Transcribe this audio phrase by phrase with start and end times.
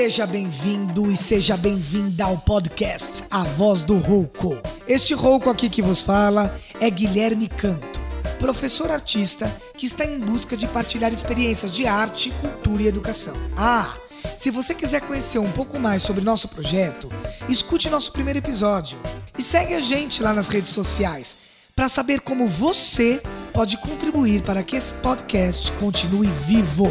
[0.00, 4.56] Seja bem-vindo e seja bem-vinda ao podcast A Voz do Rouco.
[4.88, 8.00] Este rouco aqui que vos fala é Guilherme Canto,
[8.38, 13.34] professor artista que está em busca de partilhar experiências de arte, cultura e educação.
[13.54, 13.94] Ah,
[14.38, 17.12] se você quiser conhecer um pouco mais sobre nosso projeto,
[17.46, 18.98] escute nosso primeiro episódio
[19.36, 21.36] e segue a gente lá nas redes sociais
[21.76, 23.20] para saber como você
[23.52, 26.90] pode contribuir para que esse podcast continue vivo.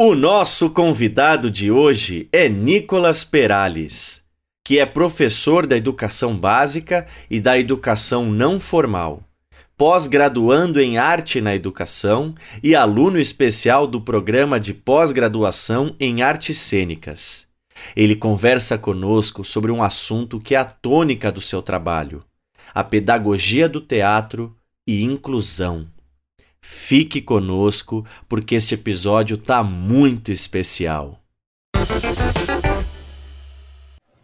[0.00, 4.22] O nosso convidado de hoje é Nicolas Perales,
[4.64, 9.24] que é professor da educação básica e da educação não formal,
[9.76, 17.48] pós-graduando em arte na educação e aluno especial do programa de pós-graduação em artes cênicas.
[17.96, 22.22] Ele conversa conosco sobre um assunto que é a tônica do seu trabalho:
[22.72, 24.54] a pedagogia do teatro
[24.86, 25.88] e inclusão.
[26.60, 31.20] Fique conosco, porque este episódio tá muito especial.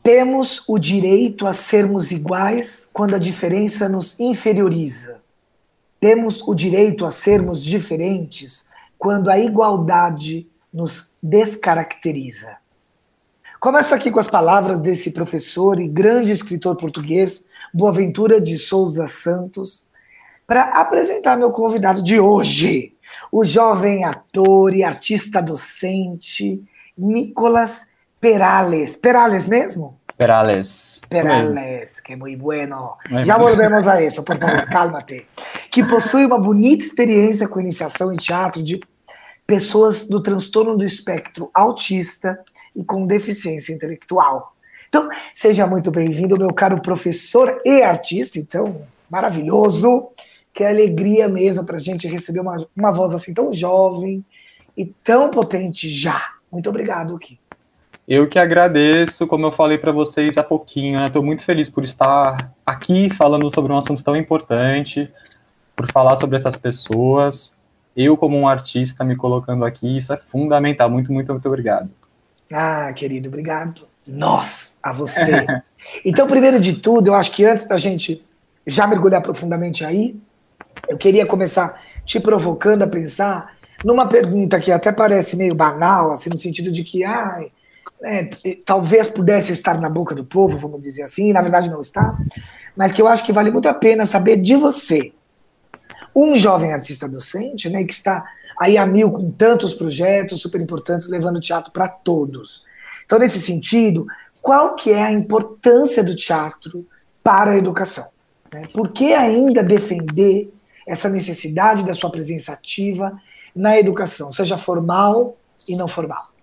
[0.03, 5.23] Temos o direito a sermos iguais quando a diferença nos inferioriza.
[5.99, 12.59] Temos o direito a sermos diferentes quando a igualdade nos descaracteriza.
[13.59, 19.87] Começo aqui com as palavras desse professor e grande escritor português, Boaventura de Souza Santos,
[20.47, 22.95] para apresentar meu convidado de hoje,
[23.31, 26.62] o jovem ator e artista docente
[26.97, 27.86] Nicolas
[28.20, 28.97] Perales.
[28.97, 29.98] Perales mesmo?
[30.17, 31.01] Perales.
[31.09, 32.95] Perales, que muito bueno.
[33.25, 35.27] Já volvemos a isso, por favor, cálmate.
[35.70, 38.81] Que possui uma bonita experiência com iniciação em teatro de
[39.47, 42.39] pessoas do transtorno do espectro autista
[42.75, 44.55] e com deficiência intelectual.
[44.89, 50.08] Então, seja muito bem-vindo, meu caro professor e artista, então, maravilhoso.
[50.55, 54.25] Que alegria mesmo para a gente receber uma, uma voz assim tão jovem
[54.77, 56.35] e tão potente já.
[56.51, 57.39] Muito obrigado, Ki.
[58.07, 61.27] Eu que agradeço, como eu falei para vocês há pouquinho, estou né?
[61.27, 65.11] muito feliz por estar aqui falando sobre um assunto tão importante,
[65.75, 67.55] por falar sobre essas pessoas.
[67.97, 70.91] Eu, como um artista, me colocando aqui, isso é fundamental.
[70.91, 71.91] Muito, muito, muito obrigado.
[72.53, 73.89] Ah, querido, obrigado.
[74.07, 75.47] Nossa, a você.
[76.05, 78.23] então, primeiro de tudo, eu acho que antes da gente
[78.67, 80.14] já mergulhar profundamente aí,
[80.89, 83.55] eu queria começar te provocando a pensar
[83.85, 87.51] numa pergunta que até parece meio banal, assim, no sentido de que, ai,
[88.02, 88.29] é,
[88.64, 92.17] talvez pudesse estar na boca do povo, vamos dizer assim, na verdade não está,
[92.77, 95.13] mas que eu acho que vale muito a pena saber de você.
[96.14, 98.24] Um jovem artista docente, né, que está
[98.61, 102.64] aí a mil com tantos projetos super importantes, levando teatro para todos.
[103.05, 104.07] Então, nesse sentido,
[104.40, 106.86] qual que é a importância do teatro
[107.23, 108.07] para a educação?
[108.52, 108.63] Né?
[108.73, 110.54] Por que ainda defender
[110.86, 113.18] essa necessidade da sua presença ativa
[113.55, 115.36] na educação, seja formal
[115.67, 116.34] e não formal.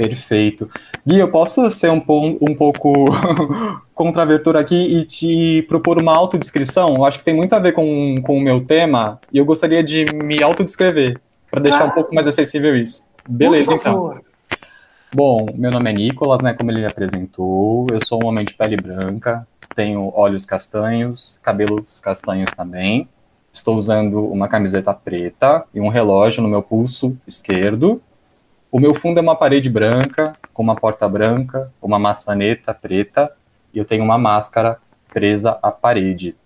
[0.00, 0.70] Perfeito.
[1.06, 2.02] Gui, eu posso ser um,
[2.40, 3.04] um pouco
[3.94, 6.94] contraventor aqui e te propor uma autodescrição?
[6.94, 9.84] Eu acho que tem muito a ver com, com o meu tema e eu gostaria
[9.84, 13.06] de me autodescrever, para deixar um pouco mais acessível isso.
[13.28, 14.18] Beleza, então.
[15.12, 18.54] Bom, meu nome é Nicolas, né, como ele me apresentou, eu sou um homem de
[18.54, 23.06] pele branca, tenho olhos castanhos, cabelos castanhos também,
[23.52, 28.00] Estou usando uma camiseta preta e um relógio no meu pulso esquerdo.
[28.70, 33.32] O meu fundo é uma parede branca, com uma porta branca, uma maçaneta preta,
[33.74, 34.78] e eu tenho uma máscara
[35.12, 36.36] presa à parede.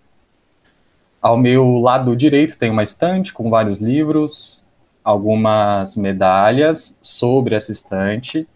[1.21, 4.63] Ao meu lado direito tem uma estante com vários livros,
[5.03, 8.47] algumas medalhas sobre essa estante.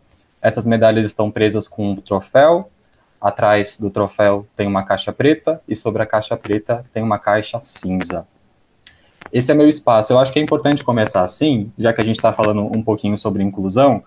[0.42, 2.72] Essas medalhas estão presas com um troféu.
[3.22, 7.60] Atrás do troféu tem uma caixa preta e sobre a caixa preta tem uma caixa
[7.62, 8.26] cinza
[9.32, 10.12] esse é meu espaço.
[10.12, 13.18] Eu acho que é importante começar assim, já que a gente está falando um pouquinho
[13.18, 14.04] sobre inclusão,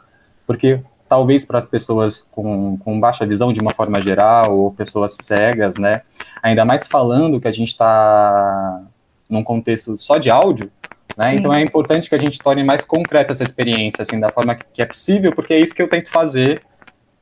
[0.47, 5.17] porque talvez para as pessoas com, com baixa visão de uma forma geral, ou pessoas
[5.21, 6.03] cegas, né,
[6.43, 8.83] ainda mais falando que a gente está
[9.29, 10.71] num contexto só de áudio,
[11.17, 14.55] né, então é importante que a gente torne mais concreta essa experiência, assim, da forma
[14.55, 16.63] que é possível, porque é isso que eu tento fazer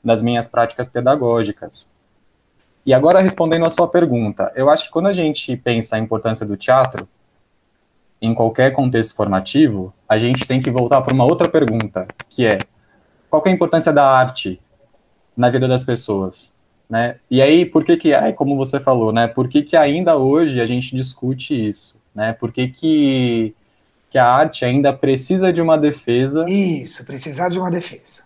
[0.03, 1.91] nas minhas práticas pedagógicas.
[2.87, 6.47] E agora, respondendo a sua pergunta, eu acho que quando a gente pensa a importância
[6.47, 7.09] do teatro,
[8.21, 12.59] em qualquer contexto formativo, a gente tem que voltar para uma outra pergunta, que é
[13.31, 14.61] qual é a importância da arte
[15.37, 16.53] na vida das pessoas,
[16.89, 17.17] né?
[17.31, 19.27] E aí, por que que, ai, como você falou, né?
[19.27, 22.33] Por que que ainda hoje a gente discute isso, né?
[22.33, 23.55] Por que que,
[24.11, 26.45] que a arte ainda precisa de uma defesa?
[26.49, 28.25] Isso, precisar de uma defesa.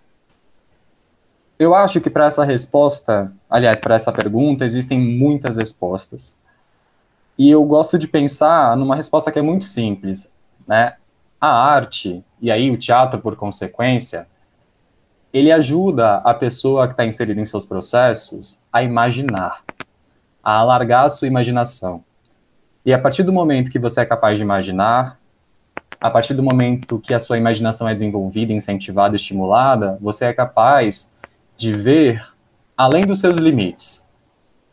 [1.56, 6.36] Eu acho que para essa resposta, aliás, para essa pergunta, existem muitas respostas.
[7.36, 10.30] E eu gosto de pensar numa resposta que é muito simples,
[10.66, 10.94] né?
[11.40, 14.26] A arte, e aí o teatro por consequência,
[15.32, 19.64] ele ajuda a pessoa que está inserida em seus processos a imaginar,
[20.42, 22.04] a alargar a sua imaginação.
[22.86, 25.18] E a partir do momento que você é capaz de imaginar,
[26.00, 31.12] a partir do momento que a sua imaginação é desenvolvida, incentivada, estimulada, você é capaz
[31.56, 32.22] de ver
[32.76, 34.04] além dos seus limites.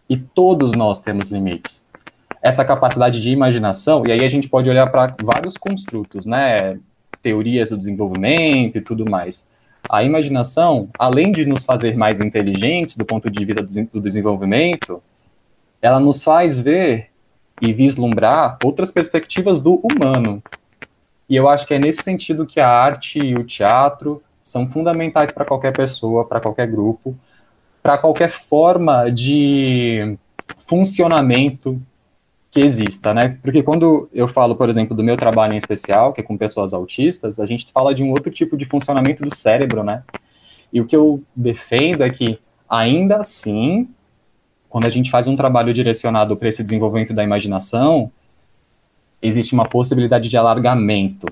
[0.10, 1.86] E todos nós temos limites.
[2.42, 6.80] Essa capacidade de imaginação, e aí a gente pode olhar para vários construtos, né?
[7.22, 9.46] Teorias do desenvolvimento e tudo mais.
[9.90, 15.02] A imaginação, além de nos fazer mais inteligentes do ponto de vista do desenvolvimento,
[15.82, 17.10] ela nos faz ver
[17.62, 20.42] e vislumbrar outras perspectivas do humano.
[21.30, 25.32] E eu acho que é nesse sentido que a arte e o teatro são fundamentais
[25.32, 27.16] para qualquer pessoa, para qualquer grupo,
[27.82, 30.18] para qualquer forma de
[30.66, 31.82] funcionamento
[32.52, 33.38] que exista, né?
[33.42, 36.74] Porque quando eu falo, por exemplo, do meu trabalho em especial, que é com pessoas
[36.74, 40.04] autistas, a gente fala de um outro tipo de funcionamento do cérebro, né?
[40.72, 42.38] E o que eu defendo é que,
[42.70, 43.88] ainda assim,
[44.70, 48.12] quando a gente faz um trabalho direcionado para esse desenvolvimento da imaginação,
[49.22, 51.28] existe uma possibilidade de alargamento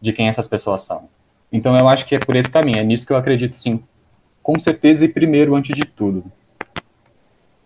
[0.00, 1.08] de quem essas pessoas são.
[1.50, 3.82] Então eu acho que é por esse caminho, é nisso que eu acredito, sim,
[4.42, 6.24] com certeza e primeiro, antes de tudo.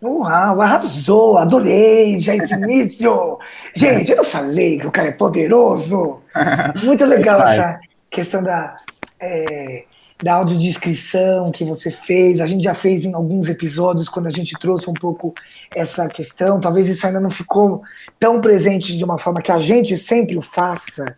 [0.02, 3.38] Uau, arrasou, adorei já esse início.
[3.74, 6.22] Gente, eu não falei que o cara é poderoso.
[6.82, 7.78] Muito legal essa
[8.10, 8.76] questão da,
[9.20, 9.84] é,
[10.22, 12.40] da audiodescrição que você fez.
[12.40, 15.34] A gente já fez em alguns episódios quando a gente trouxe um pouco
[15.74, 16.58] essa questão.
[16.58, 17.82] Talvez isso ainda não ficou
[18.18, 21.14] tão presente de uma forma que a gente sempre o faça.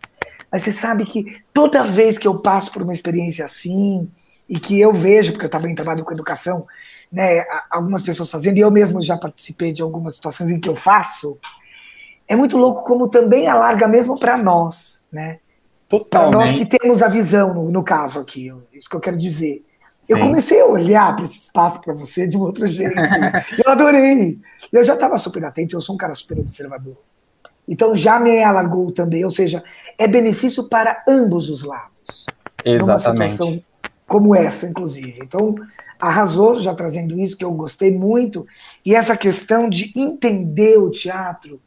[0.51, 4.09] Mas você sabe que toda vez que eu passo por uma experiência assim,
[4.47, 6.65] e que eu vejo, porque eu também trabalho com educação,
[7.13, 10.75] né, algumas pessoas fazendo, e eu mesmo já participei de algumas situações em que eu
[10.75, 11.37] faço,
[12.27, 15.37] é muito louco como também alarga mesmo para nós, né?
[16.09, 19.63] Para nós que temos a visão, no, no caso aqui, isso que eu quero dizer.
[19.87, 20.13] Sim.
[20.13, 22.95] Eu comecei a olhar para esse espaço para você de um outro jeito.
[23.63, 24.39] eu adorei.
[24.71, 26.97] Eu já estava super atento, eu sou um cara super observador.
[27.67, 29.63] Então já me alargou também, ou seja,
[29.99, 32.25] é benefício para ambos os lados.
[32.65, 33.19] Exatamente.
[33.19, 33.63] Numa situação
[34.07, 35.19] como essa, inclusive.
[35.21, 35.55] Então,
[36.07, 38.45] arrasou já trazendo isso, que eu gostei muito,
[38.85, 41.61] e essa questão de entender o teatro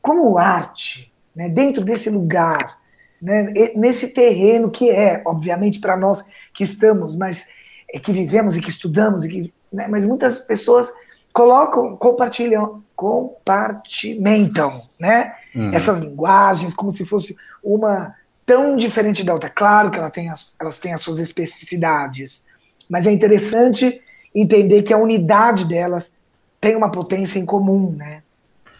[0.00, 2.78] como arte, né, dentro desse lugar,
[3.20, 7.46] né, nesse terreno que é, obviamente, para nós que estamos, mas
[7.92, 10.90] é, que vivemos e que estudamos, e que, né, mas muitas pessoas
[11.32, 15.74] colocam, compartilham, compartimentam, né, uhum.
[15.74, 18.14] essas linguagens como se fosse uma
[18.46, 19.50] tão diferente da outra.
[19.50, 22.44] Claro que ela tem as, elas têm as suas especificidades,
[22.90, 24.00] mas é interessante
[24.34, 26.12] entender que a unidade delas
[26.60, 28.22] tem uma potência em comum, né?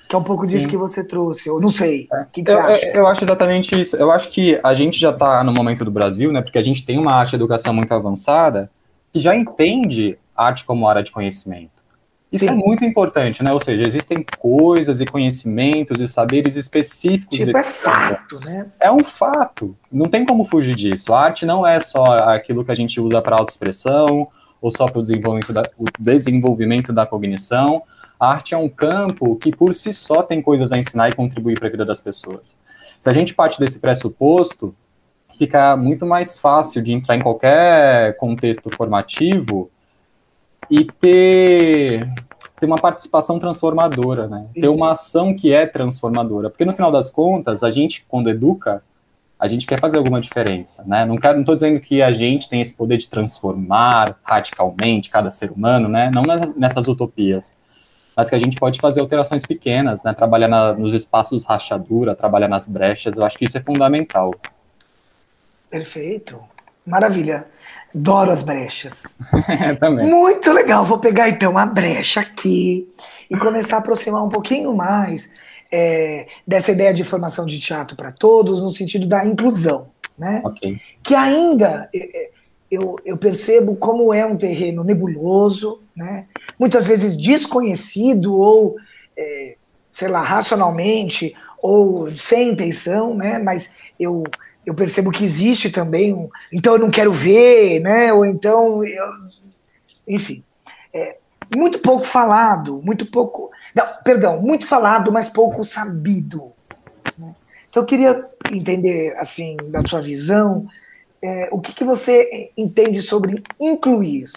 [0.09, 0.51] Que é um pouco Sim.
[0.51, 1.49] disso que você trouxe.
[1.49, 2.09] Eu não sei.
[2.13, 2.23] É.
[2.23, 2.87] O que, que eu, você acha?
[2.89, 3.97] Eu, eu, acho exatamente isso.
[3.97, 6.43] Eu acho que a gente já está no momento do Brasil, né?
[6.43, 8.69] Porque a gente tem uma arte educação muito avançada
[9.13, 11.80] que já entende arte como área de conhecimento.
[12.33, 12.55] Isso é Sim.
[12.55, 13.53] é muito importante, né?
[13.53, 17.37] Ou seja, existem coisas e conhecimentos e saberes específicos.
[17.37, 18.67] Tipo, é fato, né?
[18.79, 19.77] É um fato.
[19.91, 21.13] Não tem como fugir disso.
[21.13, 24.29] A arte não é só aquilo que a gente usa para autoexpressão
[24.61, 27.83] ou só para o desenvolvimento da, o desenvolvimento da cognição.
[28.19, 31.59] A arte é um campo que, por si só, tem coisas a ensinar e contribuir
[31.59, 32.57] para a vida das pessoas.
[33.01, 34.73] Se a gente parte desse pressuposto,
[35.37, 39.71] fica muito mais fácil de entrar em qualquer contexto formativo
[40.69, 42.13] e ter,
[42.59, 44.47] ter uma participação transformadora, né?
[44.55, 46.51] Ter uma ação que é transformadora.
[46.51, 48.83] Porque no final das contas, a gente, quando educa,
[49.41, 51.07] a gente quer fazer alguma diferença, né?
[51.07, 55.89] Não estou dizendo que a gente tem esse poder de transformar radicalmente cada ser humano,
[55.89, 56.11] né?
[56.15, 56.23] Não
[56.57, 57.55] nessas utopias,
[58.15, 60.13] mas que a gente pode fazer alterações pequenas, né?
[60.13, 63.17] Trabalhar na, nos espaços rachadura, trabalhar nas brechas.
[63.17, 64.35] Eu acho que isso é fundamental.
[65.71, 66.45] Perfeito,
[66.87, 67.47] maravilha.
[67.95, 69.05] Adoro as brechas.
[69.81, 70.07] Também.
[70.07, 70.85] Muito legal.
[70.85, 72.89] Vou pegar então a brecha aqui
[73.29, 75.33] e começar a aproximar um pouquinho mais
[75.71, 79.89] é, dessa ideia de formação de teatro para todos, no sentido da inclusão.
[80.19, 80.43] Né?
[80.45, 80.81] Okay.
[81.03, 82.31] Que ainda é, é,
[82.71, 86.27] eu, eu percebo como é um terreno nebuloso, né?
[86.59, 88.77] muitas vezes desconhecido ou,
[89.17, 89.57] é,
[89.91, 93.39] sei lá, racionalmente ou sem intenção, né?
[93.39, 94.25] mas eu
[94.71, 98.13] eu percebo que existe também um, então eu não quero ver, né?
[98.13, 99.05] Ou então, eu,
[100.07, 100.45] enfim,
[100.95, 101.17] é,
[101.57, 106.53] muito pouco falado, muito pouco, não, perdão, muito falado, mas pouco sabido.
[107.19, 107.35] Né?
[107.69, 110.69] Então eu queria entender, assim, da sua visão,
[111.21, 114.31] é, o que, que você entende sobre incluir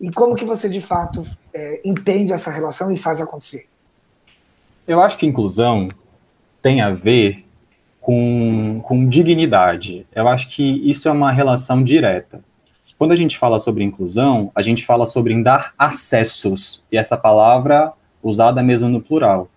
[0.00, 3.68] e como que você de fato é, entende essa relação e faz acontecer.
[4.84, 5.90] Eu acho que inclusão
[6.60, 7.44] tem a ver
[8.04, 10.06] com, com dignidade.
[10.14, 12.44] Eu acho que isso é uma relação direta.
[12.98, 17.94] quando a gente fala sobre inclusão, a gente fala sobre dar acessos, e essa palavra
[18.22, 19.48] usada mesmo no plural.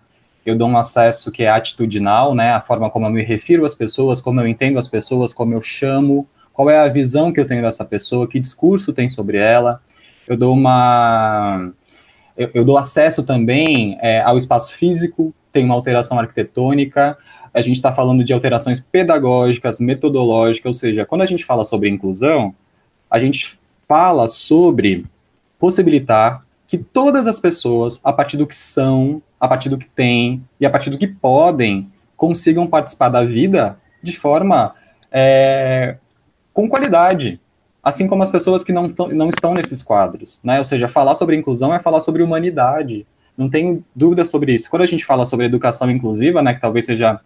[0.46, 3.74] Eu dou um acesso que é atitudinal, né, a forma como eu me refiro às
[3.74, 7.46] pessoas, como eu entendo as pessoas, como eu chamo, qual é a visão que eu
[7.46, 9.82] tenho dessa pessoa, que discurso tem sobre ela.
[10.26, 11.70] Eu dou uma
[12.34, 17.18] eu, eu dou acesso também é, ao espaço físico, tem uma alteração arquitetônica,
[17.58, 21.88] a gente está falando de alterações pedagógicas, metodológicas, ou seja, quando a gente fala sobre
[21.88, 22.54] inclusão,
[23.10, 25.04] a gente fala sobre
[25.58, 30.44] possibilitar que todas as pessoas, a partir do que são, a partir do que têm
[30.60, 34.74] e a partir do que podem, consigam participar da vida de forma
[35.10, 35.96] é,
[36.52, 37.40] com qualidade,
[37.82, 40.58] assim como as pessoas que não estão, não estão nesses quadros, né?
[40.58, 43.06] Ou seja, falar sobre inclusão é falar sobre humanidade.
[43.36, 44.68] Não tem dúvida sobre isso.
[44.68, 47.20] Quando a gente fala sobre educação inclusiva, né, que talvez seja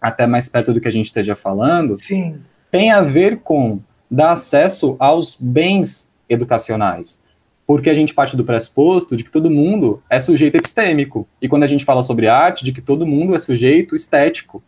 [0.00, 2.40] até mais perto do que a gente esteja falando, Sim.
[2.70, 7.20] tem a ver com dar acesso aos bens educacionais.
[7.66, 11.28] Porque a gente parte do pressuposto de que todo mundo é sujeito epistêmico.
[11.40, 14.62] E quando a gente fala sobre arte, de que todo mundo é sujeito estético,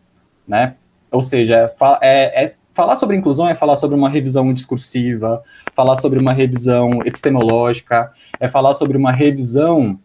[0.47, 0.75] né?
[1.11, 1.73] Ou seja,
[2.03, 5.43] é, é falar sobre inclusão é falar sobre uma revisão discursiva,
[5.75, 9.99] falar sobre uma revisão epistemológica, é falar sobre uma revisão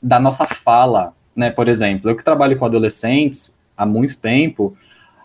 [0.00, 1.50] da nossa fala, né?
[1.50, 4.76] Por exemplo, eu que trabalho com adolescentes há muito tempo,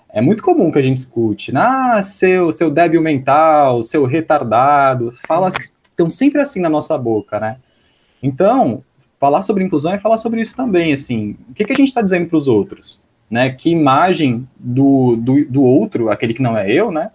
[0.09, 5.55] é muito comum que a gente escute, ah, seu, seu débil mental, seu retardado, falas
[5.55, 7.57] que estão sempre assim na nossa boca, né?
[8.21, 8.83] Então,
[9.19, 12.01] falar sobre inclusão é falar sobre isso também, assim, o que, que a gente está
[12.01, 13.01] dizendo para os outros?
[13.31, 13.49] né?
[13.49, 17.11] Que imagem do, do, do outro, aquele que não é eu, né?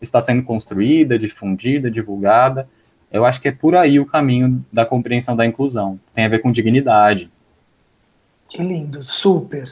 [0.00, 2.68] Está sendo construída, difundida, divulgada.
[3.10, 5.98] Eu acho que é por aí o caminho da compreensão da inclusão.
[6.14, 7.28] Tem a ver com dignidade.
[8.48, 9.68] Que lindo, super.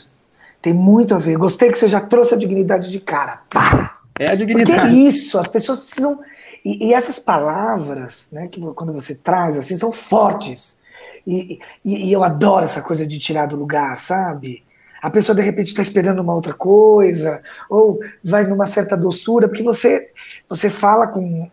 [0.64, 1.36] Tem muito a ver.
[1.36, 3.42] Gostei que você já trouxe a dignidade de cara.
[3.50, 3.98] Pá!
[4.18, 4.80] É a dignidade.
[4.80, 6.18] Porque é isso, as pessoas precisam.
[6.64, 10.80] E, e, essas palavras, né, que quando você traz assim, são fortes.
[11.26, 14.64] E, e, e eu adoro essa coisa de tirar do lugar, sabe?
[15.02, 19.62] a pessoa de repente está esperando uma outra coisa, ou vai numa certa doçura, porque
[19.62, 20.08] você,
[20.48, 21.50] você fala com.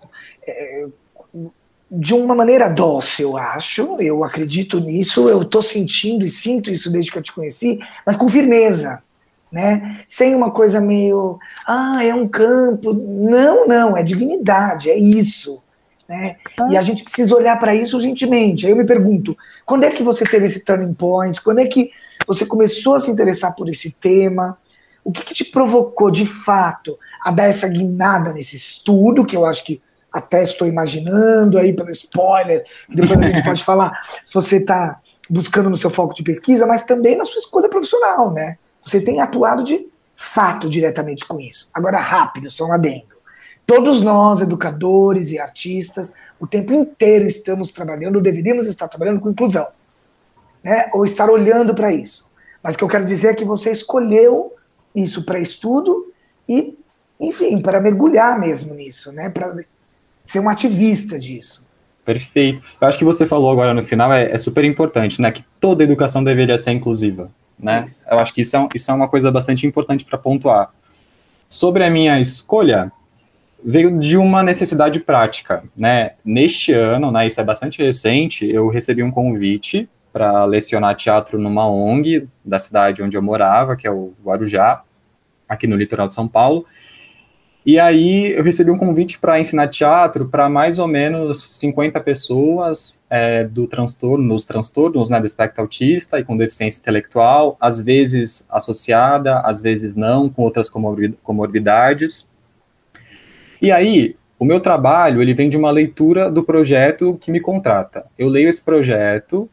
[0.48, 0.86] É,
[1.91, 6.89] de uma maneira dócil, eu acho, eu acredito nisso, eu estou sentindo e sinto isso
[6.89, 9.03] desde que eu te conheci, mas com firmeza,
[9.51, 10.00] né?
[10.07, 12.93] Sem uma coisa meio, ah, é um campo.
[12.93, 15.62] Não, não, é dignidade, é isso.
[16.07, 16.38] Né?
[16.69, 18.65] E a gente precisa olhar para isso urgentemente.
[18.65, 21.41] Aí eu me pergunto, quando é que você teve esse turning point?
[21.41, 21.91] Quando é que
[22.25, 24.57] você começou a se interessar por esse tema?
[25.03, 29.45] O que, que te provocou, de fato, a dar essa guinada nesse estudo, que eu
[29.45, 29.81] acho que
[30.12, 33.91] até estou imaginando aí pelo spoiler, depois a gente pode falar
[34.25, 35.00] se você está
[35.30, 38.58] buscando no seu foco de pesquisa, mas também na sua escolha profissional, né?
[38.82, 41.70] Você tem atuado de fato diretamente com isso.
[41.74, 43.15] Agora, rápido, só um adendo.
[43.65, 49.68] Todos nós, educadores e artistas, o tempo inteiro estamos trabalhando, deveríamos estar trabalhando com inclusão
[50.63, 52.30] né, ou estar olhando para isso.
[52.62, 54.53] Mas o que eu quero dizer é que você escolheu
[54.96, 56.13] isso para estudo
[56.48, 56.77] e,
[57.20, 59.56] enfim, para mergulhar mesmo nisso, né, para
[60.31, 61.67] ser um ativista disso.
[62.05, 62.61] Perfeito.
[62.79, 65.83] Eu acho que você falou agora no final é, é super importante, né, que toda
[65.83, 67.83] educação deveria ser inclusiva, né?
[67.85, 68.07] Isso.
[68.09, 70.71] Eu acho que isso é, isso é uma coisa bastante importante para pontuar.
[71.47, 72.91] Sobre a minha escolha,
[73.63, 76.13] veio de uma necessidade prática, né?
[76.25, 81.67] Neste ano, né, isso é bastante recente, eu recebi um convite para lecionar teatro numa
[81.69, 84.81] ONG da cidade onde eu morava, que é o Guarujá,
[85.47, 86.65] aqui no litoral de São Paulo.
[87.63, 93.00] E aí eu recebi um convite para ensinar teatro para mais ou menos 50 pessoas
[93.08, 98.44] é, do transtorno, nos transtornos né, do espectro autista e com deficiência intelectual, às vezes
[98.50, 100.70] associada, às vezes não, com outras
[101.22, 102.27] comorbidades.
[103.62, 108.08] E aí, o meu trabalho, ele vem de uma leitura do projeto que me contrata.
[108.18, 109.48] Eu leio esse projeto,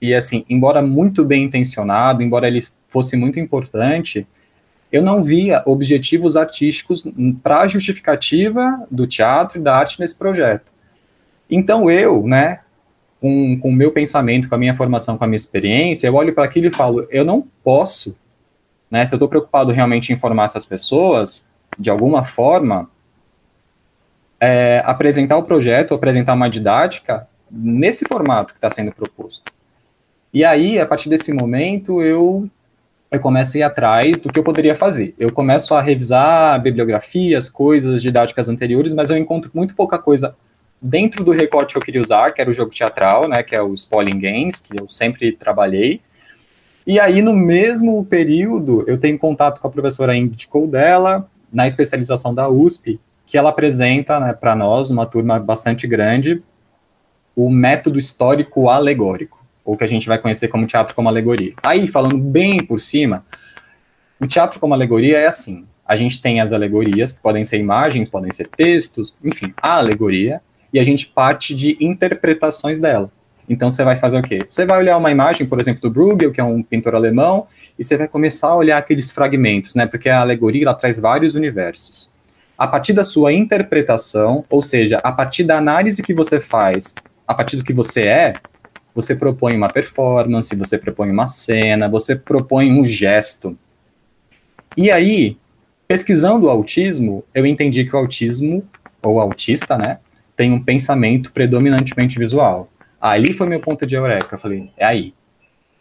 [0.00, 4.26] e assim, embora muito bem intencionado, embora ele fosse muito importante,
[4.92, 7.10] eu não via objetivos artísticos
[7.42, 10.70] para a justificativa do teatro e da arte nesse projeto.
[11.50, 12.60] Então eu, né,
[13.20, 16.34] com, com o meu pensamento, com a minha formação, com a minha experiência, eu olho
[16.34, 18.16] para aquilo e falo, eu não posso,
[18.90, 21.44] né, se eu estou preocupado realmente em informar essas pessoas,
[21.78, 22.90] de alguma forma,
[24.38, 29.52] é, apresentar o projeto, apresentar uma didática nesse formato que está sendo proposto.
[30.34, 32.50] E aí, a partir desse momento, eu,
[33.12, 35.14] eu começo a ir atrás do que eu poderia fazer.
[35.18, 40.34] Eu começo a revisar bibliografias, coisas didáticas anteriores, mas eu encontro muito pouca coisa
[40.80, 43.60] dentro do recorte que eu queria usar, que era o jogo teatral, né, que é
[43.60, 46.00] o Spoiling Games, que eu sempre trabalhei.
[46.86, 52.34] E aí, no mesmo período, eu tenho contato com a professora Ingrid Coldella, na especialização
[52.34, 56.42] da USP, que ela apresenta né, para nós, uma turma bastante grande,
[57.36, 61.52] o método histórico alegórico, ou que a gente vai conhecer como teatro como alegoria.
[61.62, 63.24] Aí, falando bem por cima,
[64.20, 68.08] o teatro como alegoria é assim: a gente tem as alegorias, que podem ser imagens,
[68.08, 70.40] podem ser textos, enfim, a alegoria,
[70.72, 73.10] e a gente parte de interpretações dela.
[73.48, 74.44] Então você vai fazer o quê?
[74.48, 77.46] Você vai olhar uma imagem, por exemplo, do Bruegel, que é um pintor alemão,
[77.78, 79.86] e você vai começar a olhar aqueles fragmentos, né?
[79.86, 82.10] Porque a alegoria ela traz vários universos.
[82.56, 86.94] A partir da sua interpretação, ou seja, a partir da análise que você faz,
[87.26, 88.34] a partir do que você é,
[88.94, 93.56] você propõe uma performance, você propõe uma cena, você propõe um gesto.
[94.76, 95.36] E aí,
[95.86, 98.62] pesquisando o autismo, eu entendi que o autismo,
[99.02, 99.98] ou autista, né,
[100.36, 102.68] tem um pensamento predominantemente visual.
[103.00, 104.34] Ali foi meu ponto de eureka.
[104.36, 105.12] Eu falei, é aí.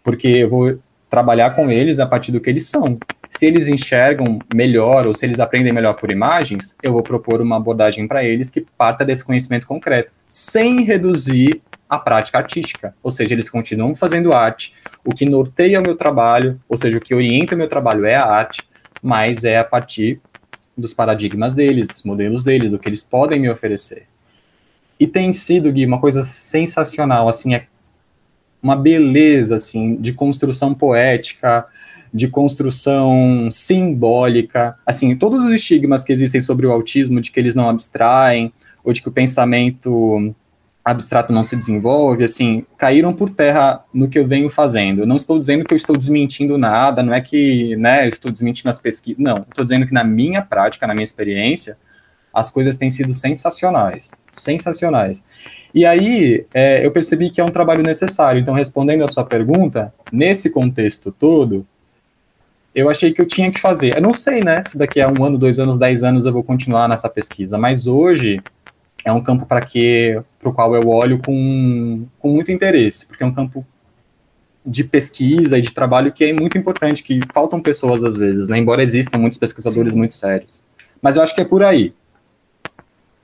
[0.04, 2.98] Porque eu vou trabalhar com eles a partir do que eles são.
[3.30, 7.58] Se eles enxergam melhor ou se eles aprendem melhor por imagens, eu vou propor uma
[7.58, 11.62] abordagem para eles que parta desse conhecimento concreto, sem reduzir
[11.92, 12.96] a prática artística.
[13.04, 14.74] Ou seja, eles continuam fazendo arte.
[15.04, 18.16] O que norteia o meu trabalho, ou seja, o que orienta o meu trabalho é
[18.16, 18.64] a arte,
[19.04, 20.22] mas é a partir
[20.78, 24.04] dos paradigmas deles, dos modelos deles, do que eles podem me oferecer.
[24.98, 27.66] E tem sido, Gui, uma coisa sensacional, assim, é
[28.64, 31.66] uma beleza, assim, de construção poética,
[32.14, 37.54] de construção simbólica, assim, todos os estigmas que existem sobre o autismo, de que eles
[37.54, 40.34] não abstraem, ou de que o pensamento
[40.84, 45.02] abstrato não se desenvolve, assim, caíram por terra no que eu venho fazendo.
[45.02, 48.32] Eu não estou dizendo que eu estou desmentindo nada, não é que, né, eu estou
[48.32, 51.78] desmentindo as pesquisas, não, estou dizendo que na minha prática, na minha experiência,
[52.34, 55.24] as coisas têm sido sensacionais, sensacionais.
[55.74, 58.42] E aí é, eu percebi que é um trabalho necessário.
[58.42, 61.66] Então, respondendo a sua pergunta, nesse contexto todo,
[62.74, 63.98] eu achei que eu tinha que fazer.
[63.98, 66.44] Eu não sei, né, se daqui a um ano, dois anos, dez anos eu vou
[66.44, 68.42] continuar nessa pesquisa, mas hoje
[69.04, 73.24] é um campo para que, para o qual eu olho com, com muito interesse, porque
[73.24, 73.66] é um campo
[74.66, 78.58] de pesquisa e de trabalho que é muito importante, que faltam pessoas às vezes, né,
[78.58, 79.98] embora existam muitos pesquisadores Sim.
[79.98, 80.64] muito sérios.
[81.02, 81.94] Mas eu acho que é por aí.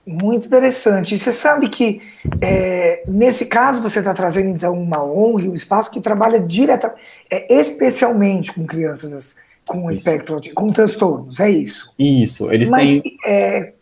[0.05, 1.13] Muito interessante.
[1.13, 2.01] E você sabe que,
[2.39, 7.53] é, nesse caso, você está trazendo, então, uma ONG, um espaço que trabalha diretamente, é,
[7.53, 9.35] especialmente com crianças
[9.67, 9.99] com isso.
[9.99, 11.93] espectro, com transtornos, é isso?
[11.99, 13.17] Isso, eles Mas, têm...
[13.25, 13.73] É,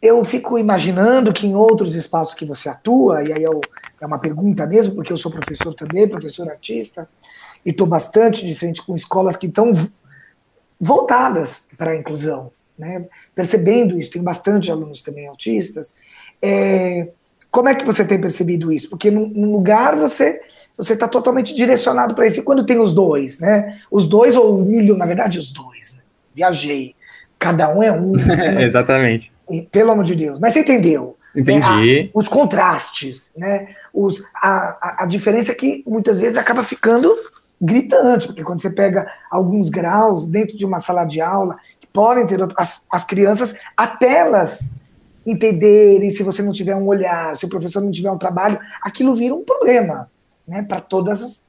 [0.00, 3.60] eu fico imaginando que em outros espaços que você atua, e aí eu,
[4.00, 7.08] é uma pergunta mesmo, porque eu sou professor também, professor artista,
[7.66, 9.72] e estou bastante de frente com escolas que estão
[10.80, 13.06] voltadas para a inclusão, né?
[13.34, 15.94] percebendo isso, tem bastante alunos também autistas.
[16.40, 17.08] É,
[17.50, 18.88] como é que você tem percebido isso?
[18.88, 20.40] Porque num, lugar você
[20.76, 22.38] você está totalmente direcionado para isso.
[22.38, 23.76] E quando tem os dois, né?
[23.90, 25.92] Os dois ou milhão, na verdade, os dois.
[25.94, 25.98] Né?
[26.32, 26.94] Viajei.
[27.36, 28.12] Cada um é um.
[28.12, 28.62] Né?
[28.62, 29.32] Exatamente.
[29.50, 30.38] E, pelo amor de Deus.
[30.38, 31.16] Mas você entendeu?
[31.36, 32.04] Entendi.
[32.04, 32.10] Né?
[32.14, 33.68] os contrastes, né?
[33.92, 34.48] Os, a,
[34.80, 37.14] a, a diferença é que muitas vezes acaba ficando
[37.60, 41.56] gritante, porque quando você pega alguns graus dentro de uma sala de aula
[41.92, 44.72] podem ter as, as crianças até elas
[45.26, 49.14] entenderem, se você não tiver um olhar, se o professor não tiver um trabalho, aquilo
[49.14, 50.08] vira um problema,
[50.46, 51.48] né, para todas as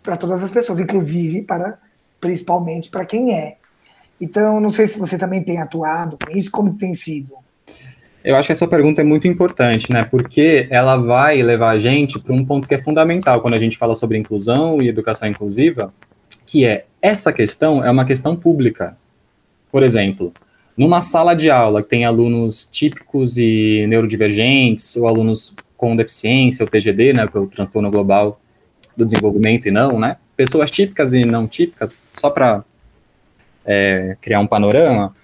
[0.00, 1.78] para todas as pessoas, inclusive para
[2.20, 3.57] principalmente para quem é.
[4.20, 7.34] Então, não sei se você também tem atuado com isso, como tem sido.
[8.24, 10.04] Eu acho que essa pergunta é muito importante, né?
[10.04, 13.78] Porque ela vai levar a gente para um ponto que é fundamental quando a gente
[13.78, 15.94] fala sobre inclusão e educação inclusiva,
[16.44, 18.96] que é essa questão é uma questão pública.
[19.70, 20.32] Por exemplo,
[20.76, 26.68] numa sala de aula que tem alunos típicos e neurodivergentes, ou alunos com deficiência, ou
[26.68, 28.40] TGD, né, que é o transtorno global
[28.96, 32.64] do desenvolvimento e não, né, pessoas típicas e não típicas, só para
[33.64, 35.14] é, criar um panorama,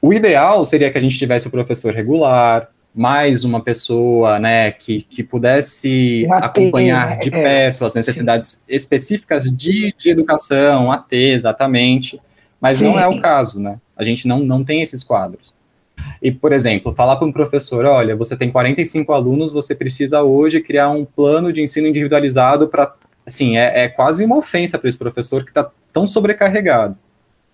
[0.00, 5.02] o ideal seria que a gente tivesse o professor regular, mais uma pessoa, né, que,
[5.02, 8.62] que pudesse acompanhar de é, perto as necessidades sim.
[8.68, 12.20] específicas de, de educação, AT, exatamente,
[12.64, 12.84] mas Sim.
[12.84, 13.78] não é o caso, né?
[13.94, 15.52] A gente não, não tem esses quadros.
[16.22, 20.62] E, por exemplo, falar para um professor: olha, você tem 45 alunos, você precisa hoje
[20.62, 22.94] criar um plano de ensino individualizado para.
[23.26, 26.96] Assim, é, é quase uma ofensa para esse professor que está tão sobrecarregado.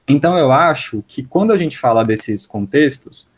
[0.09, 3.29] Então, eu acho que quando a gente fala desses contextos,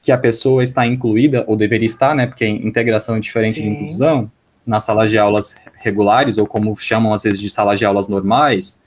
[0.00, 2.26] que a pessoa está incluída, ou deveria estar, né?
[2.26, 3.62] Porque integração é diferente Sim.
[3.62, 4.30] de inclusão,
[4.64, 8.78] nas salas de aulas regulares, ou como chamam às vezes de salas de aulas normais,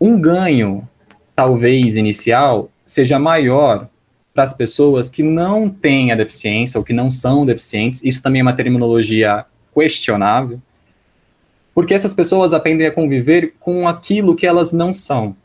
[0.00, 0.88] um ganho,
[1.34, 3.88] talvez inicial, seja maior
[4.32, 8.02] para as pessoas que não têm a deficiência ou que não são deficientes.
[8.04, 10.62] Isso também é uma terminologia questionável,
[11.78, 15.36] porque essas pessoas aprendem a conviver com aquilo que elas não são.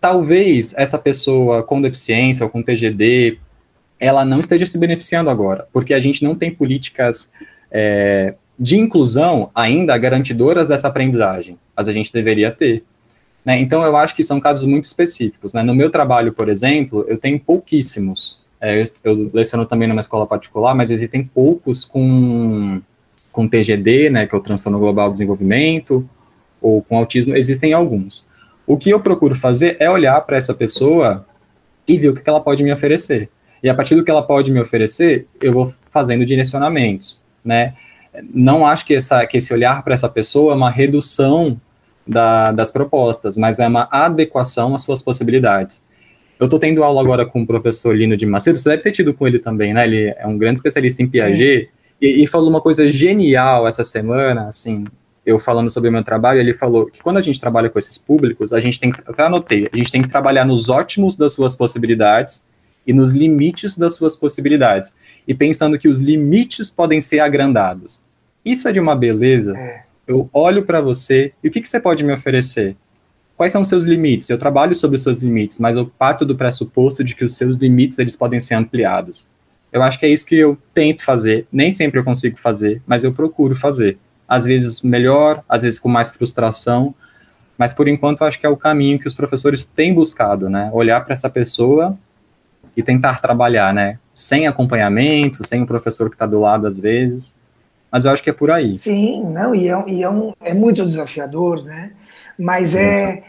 [0.00, 3.38] talvez essa pessoa com deficiência ou com TGD,
[3.98, 7.28] ela não esteja se beneficiando agora, porque a gente não tem políticas
[7.72, 12.84] é, de inclusão ainda garantidoras dessa aprendizagem, mas a gente deveria ter.
[13.44, 13.58] Né?
[13.58, 15.52] Então, eu acho que são casos muito específicos.
[15.52, 15.64] Né?
[15.64, 18.40] No meu trabalho, por exemplo, eu tenho pouquíssimos.
[18.60, 22.80] É, eu, eu leciono também numa escola particular, mas existem poucos com,
[23.34, 26.08] com TGD, né, que é o transtorno global do desenvolvimento,
[26.62, 28.24] ou com autismo, existem alguns.
[28.64, 31.26] O que eu procuro fazer é olhar para essa pessoa
[31.86, 33.28] e ver o que ela pode me oferecer.
[33.60, 37.74] E a partir do que ela pode me oferecer, eu vou fazendo direcionamentos, né?
[38.32, 41.60] Não acho que, essa, que esse olhar para essa pessoa é uma redução
[42.06, 45.82] da, das propostas, mas é uma adequação às suas possibilidades.
[46.38, 49.12] Eu estou tendo aula agora com o professor Lino de Macedo, você deve ter tido
[49.12, 49.84] com ele também, né?
[49.84, 51.68] Ele é um grande especialista em Piaget,
[52.00, 54.84] e, e, falou uma coisa genial essa semana, assim,
[55.24, 57.96] eu falando sobre o meu trabalho, ele falou que quando a gente trabalha com esses
[57.96, 61.32] públicos, a gente tem que, até anotei, a gente tem que trabalhar nos ótimos das
[61.32, 62.44] suas possibilidades
[62.86, 64.94] e nos limites das suas possibilidades,
[65.26, 68.02] e pensando que os limites podem ser agrandados.
[68.44, 69.56] Isso é de uma beleza.
[69.56, 72.76] É eu olho para você e o que, que você pode me oferecer?
[73.36, 74.28] Quais são os seus limites?
[74.28, 77.56] Eu trabalho sobre os seus limites, mas eu parto do pressuposto de que os seus
[77.56, 79.26] limites eles podem ser ampliados.
[79.74, 81.46] Eu acho que é isso que eu tento fazer.
[81.52, 83.98] Nem sempre eu consigo fazer, mas eu procuro fazer.
[84.26, 86.94] Às vezes melhor, às vezes com mais frustração,
[87.58, 90.70] mas por enquanto eu acho que é o caminho que os professores têm buscado, né?
[90.72, 91.98] Olhar para essa pessoa
[92.76, 93.98] e tentar trabalhar, né?
[94.14, 97.34] Sem acompanhamento, sem o professor que está do lado às vezes
[97.94, 98.74] mas eu acho que é por aí.
[98.74, 101.92] Sim, não, e é, e é, um, é muito desafiador, né?
[102.36, 103.22] Mas é,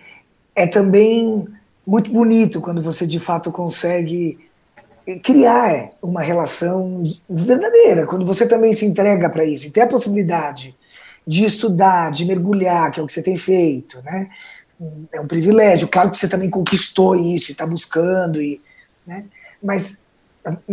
[0.55, 1.45] é também
[1.85, 4.39] muito bonito quando você de fato consegue
[5.23, 10.75] criar uma relação verdadeira, quando você também se entrega para isso e tem a possibilidade
[11.27, 14.29] de estudar, de mergulhar, que é o que você tem feito, né?
[15.11, 18.61] É um privilégio, claro que você também conquistou isso e está buscando, e,
[19.07, 19.25] né?
[19.63, 20.03] mas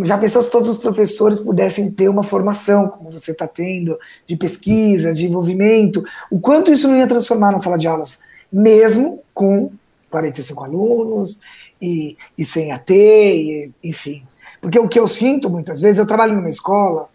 [0.02, 4.36] já pensou se todos os professores pudessem ter uma formação, como você está tendo, de
[4.36, 8.20] pesquisa, de envolvimento, o quanto isso não ia transformar na sala de aulas,
[8.52, 9.70] mesmo com
[10.10, 11.40] 45 alunos
[11.82, 14.22] e, e sem AT, e, enfim.
[14.60, 17.08] Porque o que eu sinto muitas vezes, eu trabalho numa escola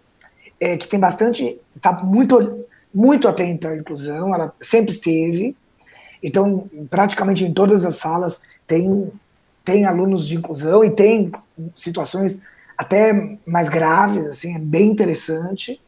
[0.60, 5.56] é, que tem bastante, está muito, muito atenta à inclusão, ela sempre esteve,
[6.22, 9.12] então praticamente em todas as salas tem
[9.64, 11.30] tem alunos de inclusão e tem
[11.76, 12.42] situações
[12.78, 15.82] até mais graves, assim, é bem interessante.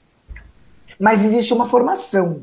[0.99, 2.41] Mas existe uma formação.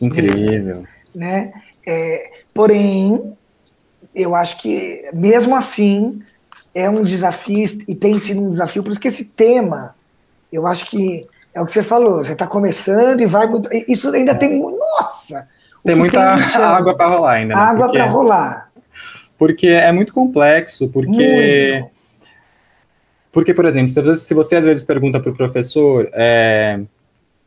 [0.00, 0.84] Incrível.
[1.12, 1.52] né?
[1.84, 3.36] É, porém,
[4.20, 6.20] eu acho que, mesmo assim,
[6.74, 9.94] é um desafio e tem sido um desafio, por isso que esse tema,
[10.52, 13.68] eu acho que é o que você falou, você está começando e vai muito.
[13.88, 14.60] Isso ainda tem.
[14.60, 15.48] Nossa!
[15.84, 17.54] Tem muita tem água para rolar ainda.
[17.54, 17.60] Né?
[17.60, 18.68] Água para rolar
[19.38, 21.78] porque é muito complexo, porque...
[21.80, 21.98] Muito.
[23.30, 26.80] Porque, por exemplo, se você às vezes pergunta para o professor é,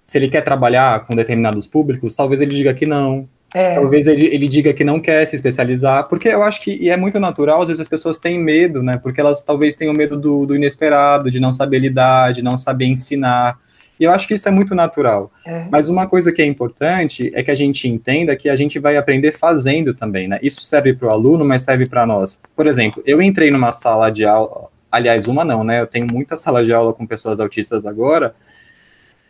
[0.07, 3.27] se ele quer trabalhar com determinados públicos, talvez ele diga que não.
[3.53, 3.75] É.
[3.75, 6.95] Talvez ele, ele diga que não quer se especializar, porque eu acho que, e é
[6.95, 8.97] muito natural, às vezes as pessoas têm medo, né?
[8.97, 12.85] Porque elas talvez tenham medo do, do inesperado, de não saber lidar, de não saber
[12.85, 13.59] ensinar.
[13.99, 15.31] E eu acho que isso é muito natural.
[15.45, 15.65] É.
[15.69, 18.95] Mas uma coisa que é importante é que a gente entenda que a gente vai
[18.95, 20.39] aprender fazendo também, né?
[20.41, 22.41] Isso serve para o aluno, mas serve para nós.
[22.55, 25.81] Por exemplo, eu entrei numa sala de aula, aliás, uma não, né?
[25.81, 28.33] Eu tenho muita sala de aula com pessoas autistas agora,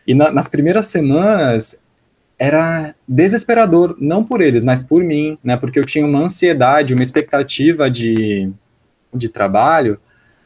[0.05, 1.77] e na, nas primeiras semanas
[2.41, 5.55] era desesperador, não por eles, mas por mim, né?
[5.55, 8.51] Porque eu tinha uma ansiedade, uma expectativa de,
[9.13, 9.99] de trabalho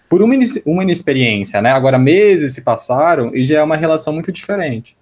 [0.10, 1.72] por uma, uma inexperiência, né?
[1.72, 4.94] Agora meses se passaram e já é uma relação muito diferente.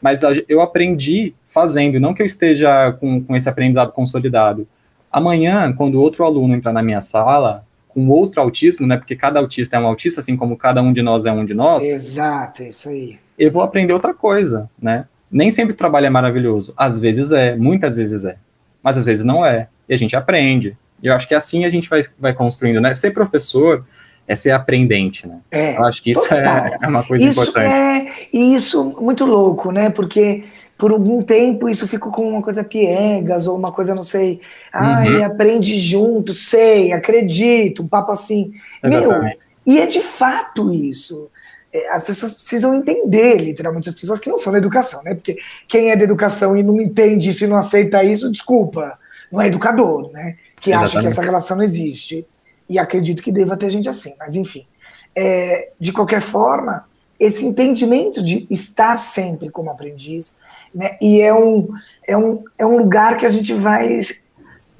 [0.00, 4.68] Mas eu aprendi fazendo, não que eu esteja com, com esse aprendizado consolidado.
[5.10, 8.96] Amanhã, quando outro aluno entrar na minha sala, com outro autismo, né?
[8.96, 11.54] Porque cada autista é um autista, assim como cada um de nós é um de
[11.54, 11.82] nós.
[11.82, 13.18] Exato, isso aí.
[13.36, 15.06] Eu vou aprender outra coisa, né?
[15.30, 16.72] Nem sempre o trabalho é maravilhoso.
[16.76, 18.36] Às vezes é, muitas vezes é.
[18.82, 19.68] Mas às vezes não é.
[19.88, 20.76] E a gente aprende.
[21.02, 22.94] E eu acho que assim a gente vai, vai construindo, né?
[22.94, 23.84] Ser professor
[24.26, 25.38] é ser aprendente, né?
[25.50, 27.68] É, eu acho que isso é, é, uma coisa isso importante.
[27.68, 29.90] É, e isso muito louco, né?
[29.90, 30.44] Porque
[30.76, 34.40] por algum tempo isso ficou como uma coisa piegas ou uma coisa, não sei,
[34.72, 35.24] ah, uhum.
[35.24, 38.52] aprende junto, sei, acredito, um papo assim.
[38.82, 39.24] Exatamente.
[39.24, 41.30] Meu, e é de fato isso.
[41.76, 45.14] É, as pessoas precisam entender, literalmente, as pessoas que não são da educação, né?
[45.14, 45.36] Porque
[45.68, 48.98] quem é da educação e não entende isso e não aceita isso, desculpa,
[49.30, 50.36] não é educador, né?
[50.60, 50.96] Que Exatamente.
[50.96, 52.26] acha que essa relação não existe
[52.68, 54.66] e acredito que deva ter gente assim, mas enfim.
[55.14, 56.84] É, de qualquer forma,
[57.18, 60.34] esse entendimento de estar sempre como aprendiz,
[60.74, 61.68] né, e é um,
[62.06, 64.00] é, um, é um lugar que a gente vai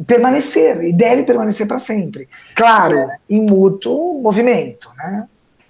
[0.06, 2.28] permanecer e deve permanecer para sempre.
[2.54, 5.26] Claro, em mútuo movimento, né?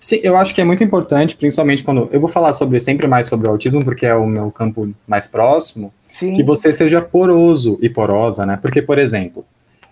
[0.07, 3.27] Sim, eu acho que é muito importante, principalmente quando eu vou falar sobre sempre mais
[3.27, 6.37] sobre o autismo, porque é o meu campo mais próximo, Sim.
[6.37, 8.57] que você seja poroso e porosa, né?
[8.63, 9.45] Porque, por exemplo,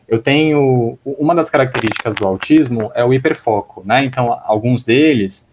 [0.06, 4.04] eu tenho uma das características do autismo é o hiperfoco, né?
[4.04, 5.48] Então, alguns deles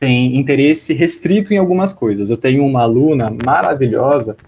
[0.00, 2.30] têm interesse restrito em algumas coisas.
[2.30, 4.38] Eu tenho uma aluna maravilhosa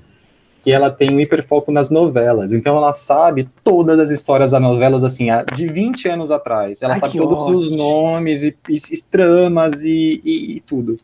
[0.65, 2.55] que ela tem um hiperfoco nas novelas.
[2.55, 6.81] Então ela sabe todas as histórias das novelas, assim, de 20 anos atrás.
[6.81, 7.59] Ela Ai, sabe todos ótimo.
[7.59, 10.99] os nomes e, e, e tramas e, e, tudo.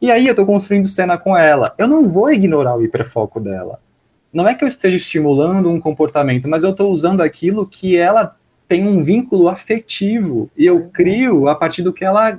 [0.00, 1.74] E aí eu tô construindo cena com ela.
[1.76, 3.78] Eu não vou ignorar o hiperfoco dela.
[4.32, 8.36] Não é que eu esteja estimulando um comportamento, mas eu tô usando aquilo que ela
[8.66, 10.50] tem um vínculo afetivo.
[10.56, 10.88] E eu é.
[10.94, 12.38] crio a partir do que ela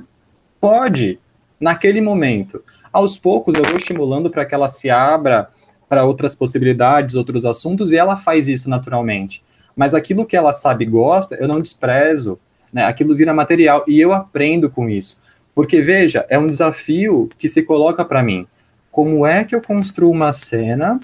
[0.59, 1.19] pode
[1.59, 2.63] naquele momento.
[2.91, 5.49] Aos poucos eu vou estimulando para que ela se abra
[5.89, 9.43] para outras possibilidades, outros assuntos, e ela faz isso naturalmente.
[9.75, 12.39] Mas aquilo que ela sabe e gosta, eu não desprezo,
[12.71, 12.85] né?
[12.85, 15.21] Aquilo vira material e eu aprendo com isso.
[15.55, 18.47] Porque veja, é um desafio que se coloca para mim.
[18.91, 20.99] Como é que eu construo uma cena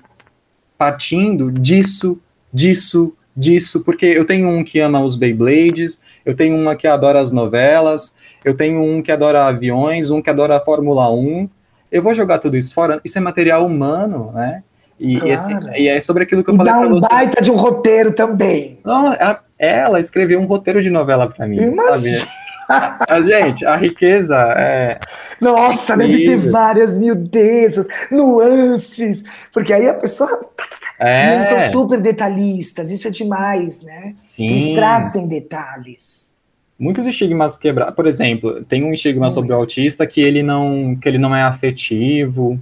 [0.78, 2.20] partindo disso,
[2.54, 3.82] disso, disso?
[3.82, 8.16] Porque eu tenho um que ama os Beyblades, eu tenho uma que adora as novelas,
[8.44, 11.50] eu tenho um que adora aviões, um que adora a Fórmula 1.
[11.92, 13.00] Eu vou jogar tudo isso fora?
[13.04, 14.64] Isso é material humano, né?
[15.00, 15.28] E, claro.
[15.28, 16.88] e, assim, e, é sobre aquilo que eu e falei você.
[16.88, 18.80] dá um baita de um roteiro também.
[18.84, 21.60] Não, a, ela escreveu um roteiro de novela para mim.
[21.60, 22.26] Imagina.
[22.68, 25.00] A, gente, a riqueza é.
[25.40, 30.40] Nossa, é deve ter várias miudezas, nuances, porque aí a pessoa.
[31.00, 31.36] É.
[31.36, 34.06] Eles são super detalhistas, isso é demais, né?
[34.14, 34.48] Sim.
[34.48, 36.36] Eles trazem detalhes.
[36.78, 37.96] Muitos estigmas quebrados.
[37.96, 39.34] Por exemplo, tem um estigma Muito.
[39.34, 42.60] sobre o autista que ele não, que ele não é afetivo,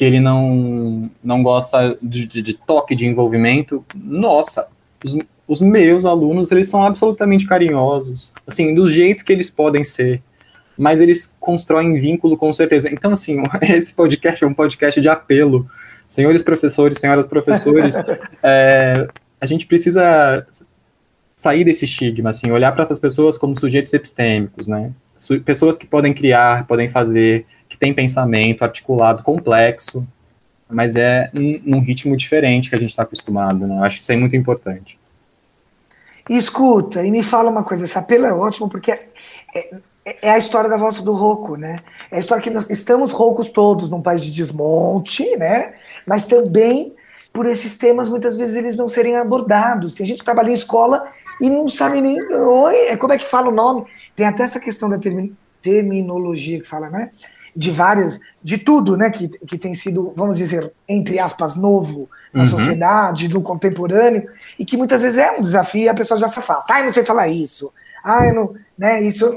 [0.00, 3.84] que ele não, não gosta de, de, de toque, de envolvimento.
[3.94, 4.66] Nossa,
[5.04, 5.14] os,
[5.46, 10.22] os meus alunos, eles são absolutamente carinhosos, assim, do jeito que eles podem ser,
[10.78, 12.88] mas eles constroem vínculo com certeza.
[12.90, 15.68] Então, assim, esse podcast é um podcast de apelo.
[16.08, 17.94] Senhores professores, senhoras professores,
[18.42, 19.06] é,
[19.38, 20.46] a gente precisa
[21.36, 24.92] sair desse estigma, assim, olhar para essas pessoas como sujeitos epistêmicos, né?
[25.44, 30.06] Pessoas que podem criar, podem fazer, que tem pensamento articulado, complexo,
[30.68, 33.78] mas é num ritmo diferente que a gente está acostumado, né?
[33.78, 34.98] Eu acho que isso é muito importante.
[36.28, 39.08] Escuta, e me fala uma coisa, esse apelo é ótimo porque é,
[39.54, 39.80] é,
[40.22, 41.78] é, a história da voz do rouco, né?
[42.10, 45.74] É a história que nós estamos roucos todos num país de desmonte, né?
[46.06, 46.94] Mas também
[47.32, 49.94] por esses temas, muitas vezes eles não serem abordados.
[49.94, 51.06] Tem gente que trabalha em escola
[51.40, 53.86] e não sabe nem oi, é, como é que fala o nome.
[54.16, 57.10] Tem até essa questão da termi terminologia que fala, né?
[57.54, 62.40] De várias, de tudo, né, que, que tem sido, vamos dizer, entre aspas, novo na
[62.40, 62.46] uhum.
[62.46, 66.38] sociedade, no contemporâneo, e que muitas vezes é um desafio e a pessoa já se
[66.38, 66.72] afasta.
[66.72, 67.72] Ah, eu não sei falar isso.
[68.04, 69.34] Ah, eu não, né, isso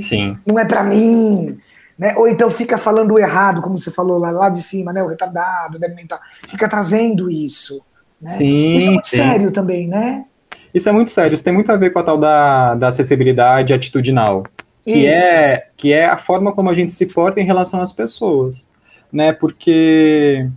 [0.00, 0.38] Sim.
[0.46, 1.58] não é para mim.
[1.98, 2.14] Né?
[2.16, 5.78] Ou então fica falando errado, como você falou lá, lá de cima, né, o retardado,
[5.78, 7.82] deve mental, fica trazendo isso.
[8.20, 8.30] Né?
[8.30, 9.16] Sim, isso é muito sim.
[9.16, 10.24] sério também, né?
[10.72, 13.72] Isso é muito sério, isso tem muito a ver com a tal da, da acessibilidade
[13.72, 14.44] atitudinal
[14.92, 18.68] que é que é a forma como a gente se porta em relação às pessoas,
[19.12, 19.32] né?
[19.32, 20.48] Porque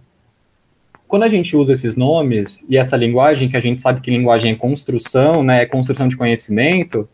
[1.07, 4.53] quando a gente usa esses nomes e essa linguagem, que a gente sabe que linguagem
[4.53, 5.63] é construção, né?
[5.63, 7.07] É construção de conhecimento,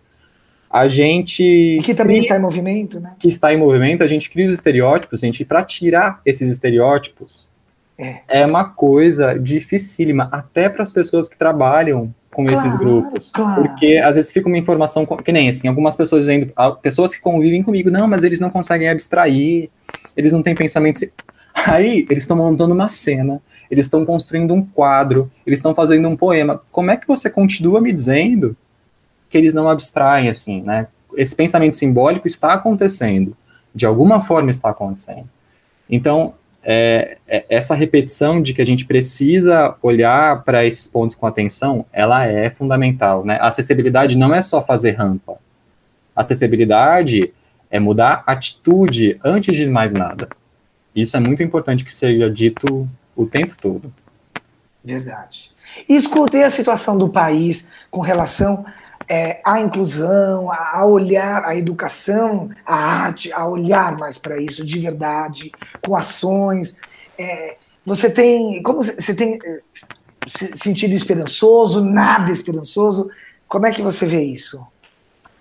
[0.70, 3.16] a gente que também cria, está em movimento, né?
[3.20, 7.50] Que está em movimento, a gente cria os estereótipos, gente, para tirar esses estereótipos
[7.98, 8.22] é.
[8.28, 13.32] é uma coisa dificílima, até para as pessoas que trabalham com claro, esses grupos.
[13.34, 13.64] Claro.
[13.64, 17.64] Porque às vezes fica uma informação que nem assim, algumas pessoas dizendo, pessoas que convivem
[17.64, 19.72] comigo, não, mas eles não conseguem abstrair,
[20.16, 21.00] eles não têm pensamento.
[21.52, 26.16] Aí eles estão montando uma cena, eles estão construindo um quadro, eles estão fazendo um
[26.16, 26.62] poema.
[26.72, 28.56] Como é que você continua me dizendo
[29.32, 30.86] que eles não abstraem assim, né?
[31.16, 33.36] Esse pensamento simbólico está acontecendo,
[33.74, 35.28] de alguma forma está acontecendo.
[35.90, 36.36] Então,
[36.70, 41.86] é, é, essa repetição de que a gente precisa olhar para esses pontos com atenção,
[41.94, 43.38] ela é fundamental, né?
[43.40, 45.38] A acessibilidade não é só fazer rampa.
[46.14, 47.34] A acessibilidade
[47.72, 50.28] é mudar atitude antes de mais nada.
[50.94, 53.94] Isso é muito importante que seja dito o tempo todo.
[54.84, 55.52] Verdade.
[55.88, 58.66] E escutei a situação do país com relação
[59.08, 64.80] é, a inclusão, a, olhar a educação, a arte, a olhar mais para isso de
[64.80, 66.76] verdade, com ações.
[67.18, 69.62] É, você tem, como você tem é,
[70.56, 73.10] sentido esperançoso, nada esperançoso?
[73.48, 74.66] Como é que você vê isso?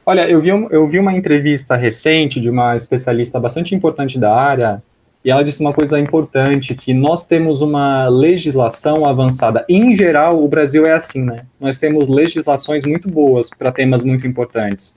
[0.05, 4.81] Olha, eu vi, eu vi uma entrevista recente de uma especialista bastante importante da área,
[5.27, 9.67] e ela disse uma coisa importante, que nós temos uma legislação avançada.
[9.69, 11.45] Em geral, o Brasil é assim, né?
[11.59, 14.95] Nós temos legislações muito boas para temas muito importantes.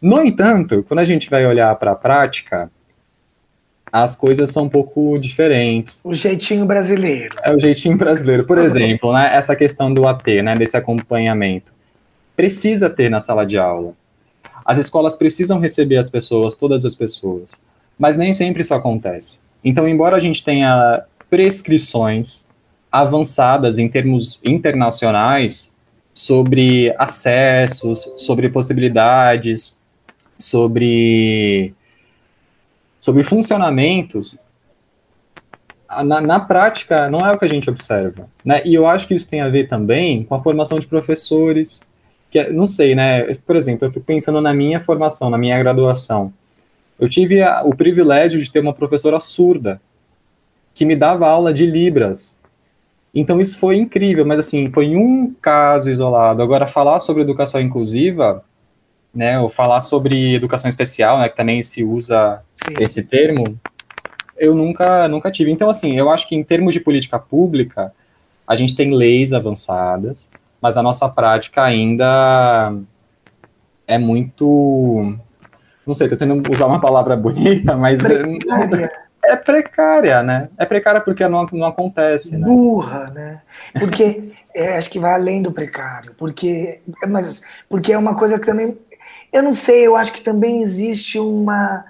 [0.00, 2.70] No entanto, quando a gente vai olhar para a prática,
[3.92, 6.00] as coisas são um pouco diferentes.
[6.02, 7.36] O jeitinho brasileiro.
[7.42, 8.46] É o jeitinho brasileiro.
[8.46, 11.74] Por exemplo, né, essa questão do AT, né, desse acompanhamento.
[12.34, 13.92] Precisa ter na sala de aula.
[14.64, 17.50] As escolas precisam receber as pessoas, todas as pessoas.
[17.98, 19.41] Mas nem sempre isso acontece.
[19.64, 22.44] Então, embora a gente tenha prescrições
[22.90, 25.72] avançadas em termos internacionais
[26.12, 29.78] sobre acessos, sobre possibilidades,
[30.38, 31.72] sobre,
[33.00, 34.38] sobre funcionamentos,
[36.04, 38.28] na, na, prática não é o que a gente observa.
[38.44, 38.62] Né?
[38.64, 41.80] E eu acho que isso tem a ver também com a formação de professores,
[42.30, 43.34] que é, não sei, né?
[43.46, 46.32] Por exemplo, eu fico pensando na minha formação, na minha graduação.
[47.02, 49.80] Eu tive a, o privilégio de ter uma professora surda
[50.72, 52.38] que me dava aula de Libras.
[53.12, 56.40] Então isso foi incrível, mas assim, foi um caso isolado.
[56.40, 58.44] Agora, falar sobre educação inclusiva,
[59.12, 62.74] né, ou falar sobre educação especial, né, que também se usa Sim.
[62.78, 63.58] esse termo,
[64.38, 65.50] eu nunca, nunca tive.
[65.50, 67.92] Então, assim, eu acho que em termos de política pública,
[68.46, 72.72] a gente tem leis avançadas, mas a nossa prática ainda
[73.88, 75.18] é muito
[75.86, 78.92] não sei, tô tentando usar uma palavra bonita, mas precária.
[79.24, 80.48] é precária, né?
[80.56, 82.36] É precária porque não, não acontece.
[82.36, 82.46] Né?
[82.46, 83.42] Burra, né?
[83.78, 88.46] Porque é, acho que vai além do precário, porque, mas, porque é uma coisa que
[88.46, 88.76] também,
[89.32, 91.84] eu não sei, eu acho que também existe uma,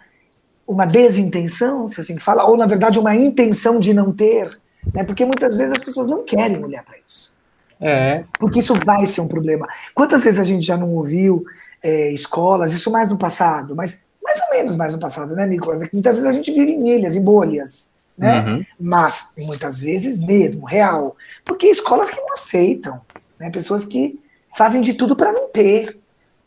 [0.67, 4.59] uma desintenção, se assim fala, ou na verdade uma intenção de não ter,
[4.95, 5.05] né?
[5.05, 7.33] Porque muitas vezes as pessoas não querem olhar para isso.
[7.81, 8.23] É.
[8.39, 9.67] Porque isso vai ser um problema.
[9.93, 11.45] Quantas vezes a gente já não ouviu
[11.83, 15.83] é, escolas, isso mais no passado, mas mais ou menos mais no passado, né, Nicolas?
[15.83, 18.41] É que muitas vezes a gente vive em ilhas, em bolhas, né?
[18.41, 18.65] Uhum.
[18.79, 21.17] Mas muitas vezes mesmo, real.
[21.45, 23.01] Porque escolas que não aceitam,
[23.39, 23.51] né?
[23.51, 24.19] Pessoas que
[24.57, 25.99] fazem de tudo para não ter.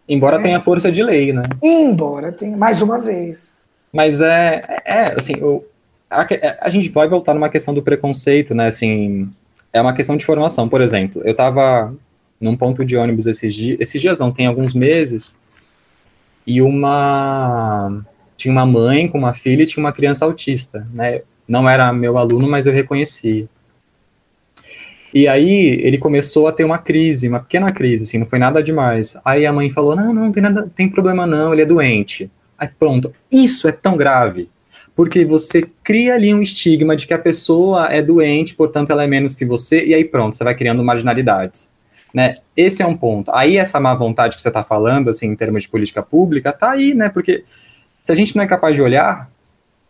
[0.08, 0.46] Embora né?
[0.46, 1.44] tenha força de lei, né?
[1.62, 3.58] Embora tenha, mais uma vez.
[3.92, 5.34] Mas é, é, é assim,
[6.10, 6.26] a,
[6.62, 8.68] a, gente vai voltar numa questão do preconceito, né?
[8.68, 9.30] Assim,
[9.74, 10.70] é uma questão de formação.
[10.70, 11.94] Por exemplo, eu estava
[12.40, 15.36] num ponto de ônibus esses dias, esses dias não, tem alguns meses,
[16.46, 18.04] e uma
[18.38, 21.22] tinha uma mãe com uma filha e tinha uma criança autista, né?
[21.48, 23.48] Não era meu aluno, mas eu reconheci.
[25.14, 28.62] E aí ele começou a ter uma crise, uma pequena crise, assim, não foi nada
[28.62, 29.16] demais.
[29.24, 32.30] Aí a mãe falou: "Não, não, não tem nada, tem problema não, ele é doente".
[32.58, 34.50] Aí pronto, isso é tão grave
[34.96, 39.08] porque você cria ali um estigma de que a pessoa é doente, portanto ela é
[39.08, 41.70] menos que você, e aí pronto, você vai criando marginalidades.
[42.16, 42.36] Né?
[42.56, 43.30] Esse é um ponto.
[43.34, 46.72] Aí essa má vontade que você está falando, assim, em termos de política pública, tá
[46.72, 47.10] aí, né?
[47.10, 47.44] Porque
[48.02, 49.30] se a gente não é capaz de olhar,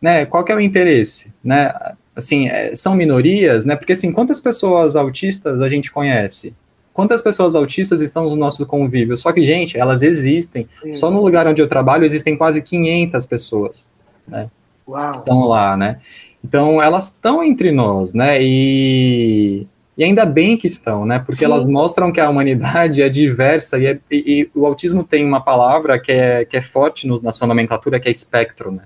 [0.02, 0.26] né?
[0.26, 1.72] Qual é o interesse, né?
[2.16, 3.76] Assim, é, são minorias, né?
[3.76, 6.52] Porque assim, quantas pessoas autistas a gente conhece?
[6.92, 9.16] Quantas pessoas autistas estão no nosso convívio?
[9.16, 10.68] Só que, gente, elas existem.
[10.82, 10.96] Sim.
[10.96, 13.88] Só no lugar onde eu trabalho existem quase 500 pessoas,
[14.28, 14.50] né?
[14.88, 15.12] Uau.
[15.12, 16.00] Estão lá, né?
[16.44, 18.42] Então, elas estão entre nós, né?
[18.42, 21.20] E, e ainda bem que estão, né?
[21.20, 21.46] Porque Sim.
[21.46, 25.40] elas mostram que a humanidade é diversa e, é, e, e, o autismo tem uma
[25.40, 28.84] palavra que é, que é forte no, na sua nomenclatura, que é espectro, né?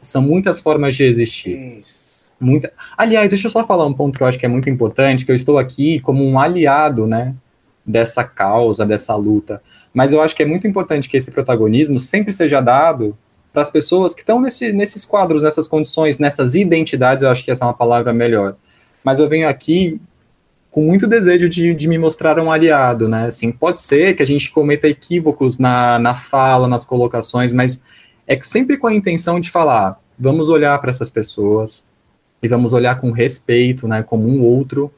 [0.00, 1.78] São muitas formas de existir.
[1.80, 2.30] Isso.
[2.40, 2.72] Muita...
[2.96, 5.30] Aliás, deixa eu só falar um ponto que eu acho que é muito importante, que
[5.30, 7.34] eu estou aqui como um aliado, né?
[7.84, 9.62] Dessa causa, dessa luta.
[9.92, 13.16] Mas eu acho que é muito importante que esse protagonismo sempre seja dado
[13.52, 17.50] para as pessoas que estão nesse, nesses quadros, nessas condições, nessas identidades, eu acho que
[17.50, 18.56] essa é uma palavra melhor.
[19.04, 20.00] Mas eu venho aqui
[20.74, 23.26] com muito desejo de, de me mostrar um aliado, né?
[23.28, 27.80] Assim, pode ser que a gente cometa equívocos na, na fala, nas colocações, mas
[28.26, 31.84] é sempre com a intenção de falar, vamos olhar para essas pessoas
[32.42, 34.92] e vamos olhar com respeito, né, como um outro,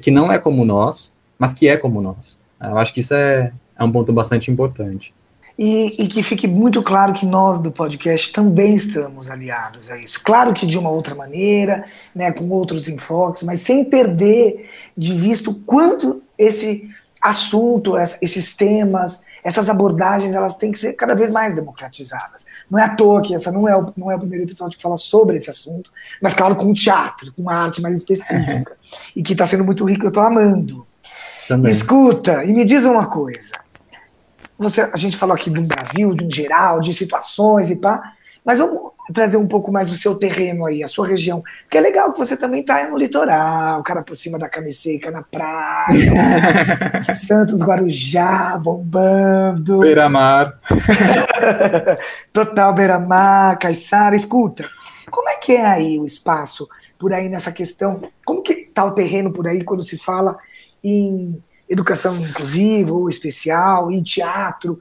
[0.00, 2.40] que não é como nós, mas que é como nós.
[2.58, 5.12] Eu acho que isso é, é um ponto bastante importante.
[5.58, 10.20] E, e, que fique muito claro que nós do podcast também estamos aliados a isso.
[10.22, 11.84] Claro que de uma outra maneira,
[12.14, 16.88] né, com outros enfoques, mas sem perder de vista o quanto esse
[17.20, 22.46] assunto, esses temas, essas abordagens, elas têm que ser cada vez mais democratizadas.
[22.70, 24.82] Não é à toa que essa não é o, não é o primeiro episódio que
[24.82, 25.90] fala sobre esse assunto,
[26.20, 28.72] mas claro, com teatro, com uma arte mais específica.
[29.14, 30.86] e que está sendo muito rico, eu estou amando.
[31.46, 31.70] Também.
[31.72, 33.52] Escuta, e me diz uma coisa
[34.58, 38.58] você, a gente falou aqui do Brasil, de um geral, de situações e pá, mas
[38.58, 41.42] vamos trazer um pouco mais o seu terreno aí, a sua região.
[41.62, 45.10] Porque é legal que você também está no litoral, cara por cima da carne seca,
[45.10, 46.12] na praia,
[47.14, 49.80] Santos, Guarujá, bombando.
[49.80, 50.58] Beira-mar.
[52.32, 54.16] Total Beira-mar, Caiçara.
[54.16, 54.68] Escuta,
[55.10, 58.02] Como é que é aí o espaço por aí nessa questão?
[58.24, 60.36] Como que está o terreno por aí quando se fala
[60.82, 61.40] em
[61.72, 64.78] educação inclusiva ou especial, em teatro,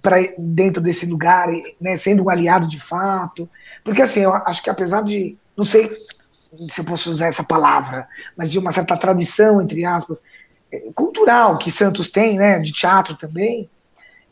[0.00, 1.48] para dentro desse lugar,
[1.80, 3.48] né, sendo um aliado de fato?
[3.84, 5.90] Porque assim, eu acho que apesar de, não sei
[6.68, 10.22] se eu posso usar essa palavra, mas de uma certa tradição, entre aspas,
[10.94, 13.68] cultural que Santos tem, né, de teatro também,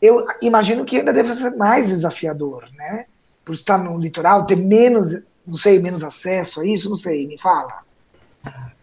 [0.00, 3.06] eu imagino que ainda deve ser mais desafiador, né?
[3.44, 7.36] Por estar no litoral, ter menos, não sei, menos acesso a isso, não sei, me
[7.36, 7.80] fala.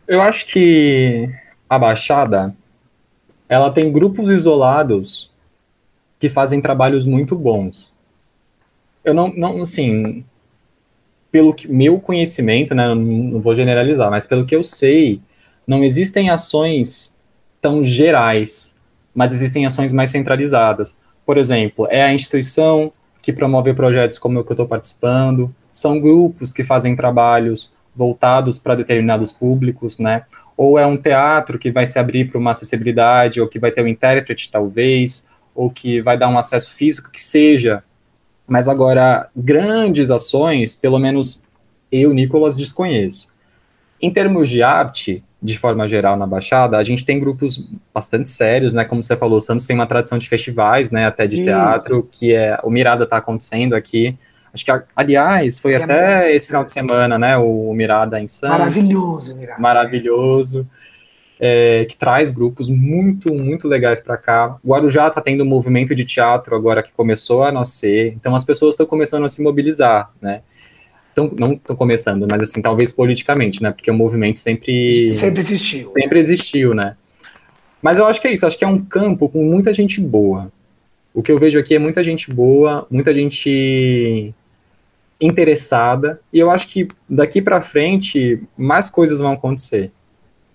[0.05, 1.30] Eu acho que
[1.69, 2.53] a Baixada,
[3.48, 5.32] ela tem grupos isolados
[6.20, 7.93] que fazem trabalhos muito bons.
[9.04, 10.26] Eu não, não assim,
[11.32, 15.20] pelo que, meu conhecimento, né, não, não vou generalizar, mas pelo que eu sei,
[15.68, 17.14] não existem ações
[17.62, 18.76] tão gerais,
[19.14, 20.96] mas existem ações mais centralizadas.
[21.26, 22.91] Por exemplo, é a instituição
[23.22, 28.60] que promove projetos como o que eu estou participando, são grupos que fazem trabalhos voltados
[28.60, 30.26] para determinados públicos, né?
[30.58, 33.84] Ou é um teatro que vai se abrir para uma acessibilidade, ou que vai ter
[33.84, 37.84] um intérprete, talvez, ou que vai dar um acesso físico, que seja.
[38.47, 41.41] Mas agora, grandes ações, pelo menos
[41.91, 43.34] eu, Nicolas, desconheço.
[44.01, 48.74] Em termos de arte, de forma geral na Baixada, a gente tem grupos bastante sérios,
[48.74, 48.84] né?
[48.84, 51.06] Como você falou, o Santos tem uma tradição de festivais, né?
[51.06, 51.43] Até de Isso.
[51.43, 54.18] teatro, que é o Mirada está acontecendo aqui.
[54.56, 57.38] Acho que, aliás, foi é até esse final de semana, né?
[57.38, 58.58] O, Mirada em Santos.
[58.58, 59.62] Maravilhoso, Mirada.
[59.62, 60.68] Maravilhoso.
[61.38, 64.56] É, que traz grupos muito, muito legais para cá.
[64.64, 68.45] O Guarujá está tendo um movimento de teatro agora que começou a nascer, então as
[68.45, 70.41] pessoas estão começando a se mobilizar, né?
[71.16, 73.72] tão, não estão começando, mas assim, talvez politicamente, né?
[73.72, 75.12] Porque o movimento sempre.
[75.14, 75.91] Sempre existiu.
[75.97, 76.97] Sempre existiu, né?
[77.82, 80.51] Mas eu acho que é isso, acho que é um campo com muita gente boa.
[81.14, 84.34] O que eu vejo aqui é muita gente boa, muita gente
[85.20, 89.91] interessada, e eu acho que daqui para frente mais coisas vão acontecer.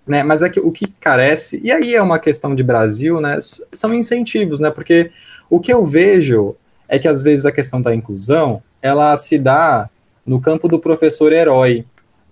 [0.06, 0.22] Né?
[0.22, 3.38] Mas é que o que carece, e aí é uma questão de Brasil, né?
[3.72, 4.70] São incentivos, né?
[4.70, 5.10] Porque
[5.48, 6.56] o que eu vejo
[6.88, 9.88] é que às vezes a questão da inclusão ela se dá
[10.24, 11.84] no campo do professor herói,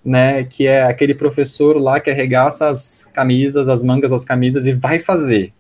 [0.05, 4.72] né, que é aquele professor lá que arregaça as camisas, as mangas das camisas e
[4.72, 5.53] vai fazer.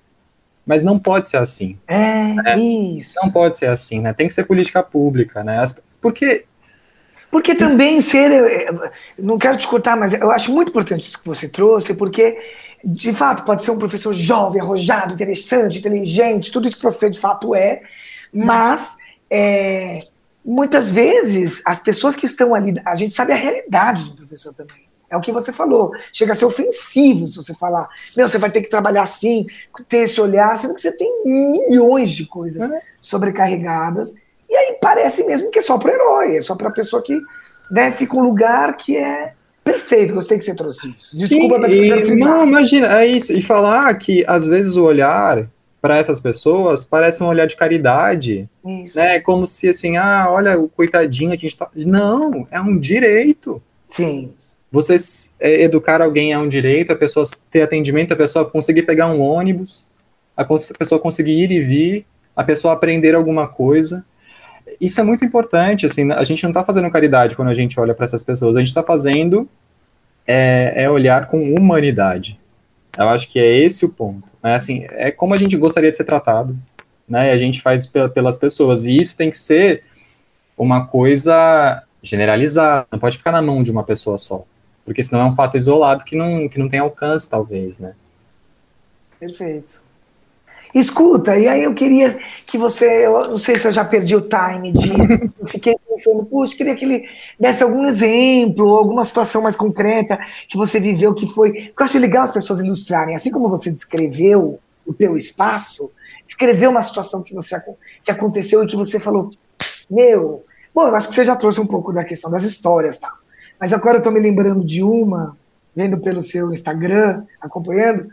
[0.64, 1.78] Mas não pode ser assim.
[1.86, 2.58] É, né?
[2.58, 3.14] isso.
[3.22, 4.12] Não pode ser assim, né?
[4.12, 5.58] Tem que ser política pública, né?
[5.60, 6.44] As, porque
[7.30, 8.30] porque também ser.
[9.18, 12.38] Não quero te cortar, mas eu acho muito importante isso que você trouxe, porque,
[12.84, 17.18] de fato, pode ser um professor jovem, arrojado, interessante, inteligente, tudo isso que você de
[17.18, 17.82] fato é,
[18.32, 18.96] mas
[19.30, 20.04] é,
[20.44, 24.88] muitas vezes as pessoas que estão ali, a gente sabe a realidade do professor também.
[25.10, 25.92] É o que você falou.
[26.12, 29.46] Chega a ser ofensivo se você falar, meu, você vai ter que trabalhar assim,
[29.88, 32.82] ter esse olhar, sendo que você tem milhões de coisas é.
[33.00, 34.14] sobrecarregadas.
[34.48, 37.02] E aí parece mesmo que é só para o herói, é só para a pessoa
[37.02, 37.18] que
[37.70, 39.32] né, fica um lugar que é
[39.62, 40.14] perfeito.
[40.14, 41.16] Gostei que você trouxe isso.
[41.16, 43.32] Desculpa, Sim, e, Não, imagina, é isso.
[43.32, 45.46] E falar que às vezes o olhar
[45.80, 48.98] para essas pessoas parece um olhar de caridade, Isso.
[48.98, 49.20] né?
[49.20, 51.68] Como se assim, ah, olha o coitadinho a gente tá.
[51.74, 53.62] Não, é um direito.
[53.84, 54.32] Sim.
[54.70, 54.96] Você
[55.40, 59.20] é, educar alguém é um direito, a pessoa ter atendimento, a pessoa conseguir pegar um
[59.20, 59.86] ônibus,
[60.36, 64.04] a, a pessoa conseguir ir e vir, a pessoa aprender alguma coisa.
[64.80, 67.94] Isso é muito importante, assim, a gente não está fazendo caridade quando a gente olha
[67.94, 69.48] para essas pessoas, a gente está fazendo
[70.26, 72.38] é, é olhar com humanidade.
[72.96, 74.28] Eu acho que é esse o ponto.
[74.42, 74.54] Né?
[74.54, 76.56] Assim, é como a gente gostaria de ser tratado,
[77.08, 77.28] né?
[77.28, 78.84] E a gente faz pelas pessoas.
[78.84, 79.84] E isso tem que ser
[80.56, 84.44] uma coisa generalizada, não pode ficar na mão de uma pessoa só.
[84.84, 87.94] Porque senão é um fato isolado que não, que não tem alcance, talvez, né?
[89.18, 89.82] Perfeito.
[90.74, 94.28] Escuta, e aí eu queria que você, eu não sei se eu já perdi o
[94.28, 94.90] time de,
[95.40, 97.08] eu fiquei pensando, puxa, queria que ele
[97.38, 101.98] desse algum exemplo, alguma situação mais concreta que você viveu, que foi, porque eu acho
[101.98, 105.90] legal as pessoas ilustrarem, assim como você descreveu o teu espaço,
[106.26, 107.60] escrever uma situação que você
[108.04, 109.30] que aconteceu e que você falou,
[109.90, 110.44] meu,
[110.74, 113.12] bom, eu acho que você já trouxe um pouco da questão das histórias, tá?
[113.60, 115.36] Mas agora eu tô me lembrando de uma,
[115.74, 118.08] vendo pelo seu Instagram, acompanhando,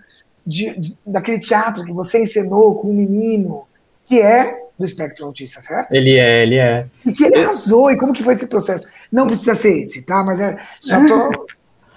[0.46, 3.66] de, de, daquele teatro que você encenou com um menino
[4.06, 5.94] que é do espectro autista, certo?
[5.94, 6.86] Ele é, ele é.
[7.06, 8.88] E que ele arrasou, e como que foi esse processo?
[9.12, 10.24] Não precisa ser esse, tá?
[10.24, 11.48] Mas é, só tô...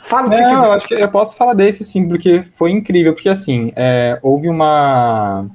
[0.02, 0.66] Fala o que Não, você quiser.
[0.66, 4.48] eu acho que eu posso falar desse sim, porque foi incrível, porque assim, é, houve
[4.48, 5.46] uma,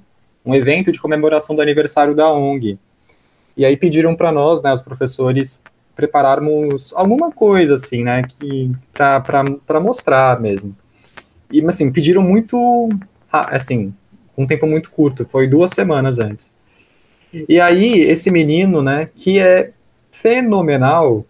[0.46, 2.78] um evento de comemoração do aniversário da ONG,
[3.58, 5.64] e aí pediram para nós, né, os professores,
[5.96, 10.76] prepararmos alguma coisa, assim, né, que para mostrar mesmo.
[11.54, 12.90] E, assim, pediram muito,
[13.32, 13.94] assim,
[14.38, 16.52] um tempo muito curto, foi duas semanas antes.
[17.48, 19.72] E aí, esse menino, né, que é
[20.12, 21.26] fenomenal,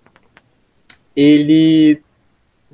[1.16, 2.02] ele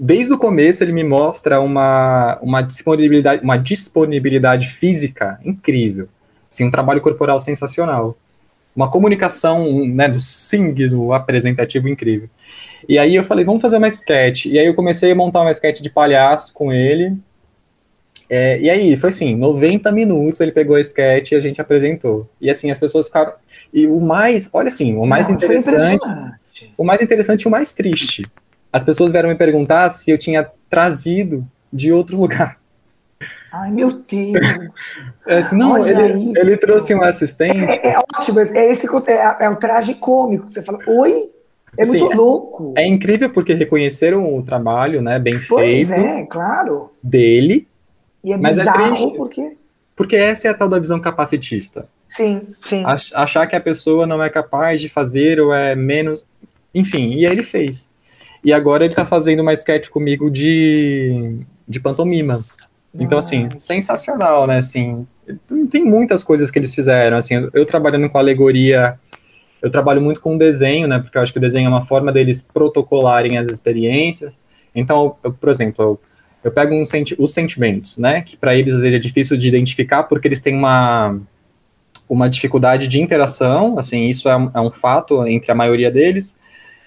[0.02, 6.08] desde o começo ele me mostra uma, uma disponibilidade uma disponibilidade física incrível,
[6.50, 8.18] assim, um trabalho corporal sensacional,
[8.74, 12.30] uma comunicação né, do sing do apresentativo incrível.
[12.88, 14.46] E aí eu falei, vamos fazer uma sketch.
[14.46, 17.14] E aí eu comecei a montar uma sketch de palhaço com ele.
[18.30, 22.30] É, e aí, foi assim, 90 minutos ele pegou a sketch e a gente apresentou.
[22.40, 23.34] E assim, as pessoas ficaram.
[23.74, 26.06] E o mais, olha assim, o mais Não, interessante.
[26.78, 28.30] O mais interessante e o mais triste.
[28.72, 32.60] As pessoas vieram me perguntar se eu tinha trazido de outro lugar.
[33.52, 34.96] Ai, meu Deus!
[35.26, 37.60] É, assim, não, ele, ele, trouxe um assistente.
[37.64, 40.52] É, é, é ótimo, é, esse, é, é o traje cômico.
[40.52, 41.32] Você fala, oi?
[41.78, 42.74] É muito assim, louco.
[42.78, 45.88] É, incrível porque reconheceram o trabalho, né, bem pois feito.
[45.90, 46.92] Pois é, claro.
[47.02, 47.68] Dele.
[48.24, 49.58] E é bizarro é triste, porque...
[49.96, 51.88] Porque essa é a tal da visão capacitista.
[52.08, 52.84] Sim, sim.
[53.14, 56.26] Achar que a pessoa não é capaz de fazer ou é menos...
[56.74, 57.90] Enfim, e aí ele fez.
[58.44, 62.46] E agora ele tá fazendo uma sketch comigo de, de pantomima.
[62.94, 64.58] Então, assim, sensacional, né?
[64.58, 65.06] Assim,
[65.70, 67.18] tem muitas coisas que eles fizeram.
[67.18, 68.98] Assim, eu trabalhando com alegoria
[69.62, 72.12] eu trabalho muito com desenho, né, porque eu acho que o desenho é uma forma
[72.12, 74.38] deles protocolarem as experiências.
[74.74, 76.00] Então, eu, por exemplo, eu,
[76.44, 80.28] eu pego um senti os sentimentos, né, que para eles é difícil de identificar porque
[80.28, 81.20] eles têm uma,
[82.08, 86.36] uma dificuldade de interação, assim, isso é, é um fato entre a maioria deles.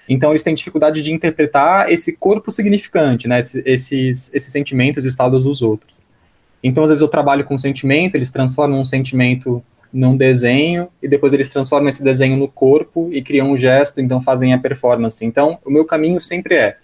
[0.08, 5.44] Então, eles têm dificuldade de interpretar esse corpo significante, né, esses, esses sentimentos e estados
[5.44, 6.02] dos outros.
[6.62, 11.32] Então, às vezes eu trabalho com sentimento, eles transformam um sentimento num desenho e depois
[11.32, 15.24] eles transformam esse desenho no corpo e criam um gesto, então fazem a performance.
[15.24, 16.76] Então, o meu caminho sempre é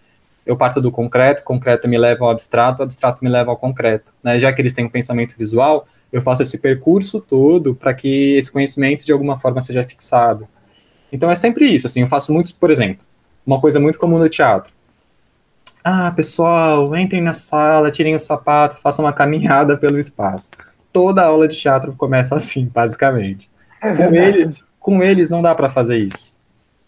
[0.49, 4.12] eu parto do concreto, concreto me leva ao abstrato, abstrato me leva ao concreto.
[4.22, 4.38] Né?
[4.40, 8.51] Já que eles têm um pensamento visual, eu faço esse percurso todo para que esse
[8.51, 10.49] conhecimento de alguma forma seja fixado.
[11.12, 13.07] Então é sempre isso, assim, eu faço muito, por exemplo,
[13.46, 14.72] uma coisa muito comum no teatro.
[15.84, 20.51] Ah, pessoal, entrem na sala, tirem o sapato, façam uma caminhada pelo espaço
[20.92, 23.49] toda aula de teatro começa assim, basicamente.
[23.82, 26.36] É com, eles, com eles não dá para fazer isso.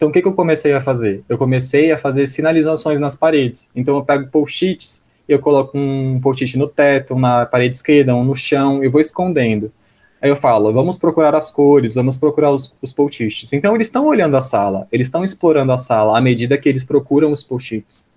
[0.01, 1.23] Então o que, que eu comecei a fazer?
[1.29, 3.69] Eu comecei a fazer sinalizações nas paredes.
[3.75, 8.35] Então eu pego post-its, eu coloco um post-it no teto, na parede esquerda, um no
[8.35, 9.71] chão, e vou escondendo.
[10.19, 13.53] Aí eu falo, vamos procurar as cores, vamos procurar os, os post-its.
[13.53, 16.83] Então eles estão olhando a sala, eles estão explorando a sala à medida que eles
[16.83, 18.09] procuram os post-its.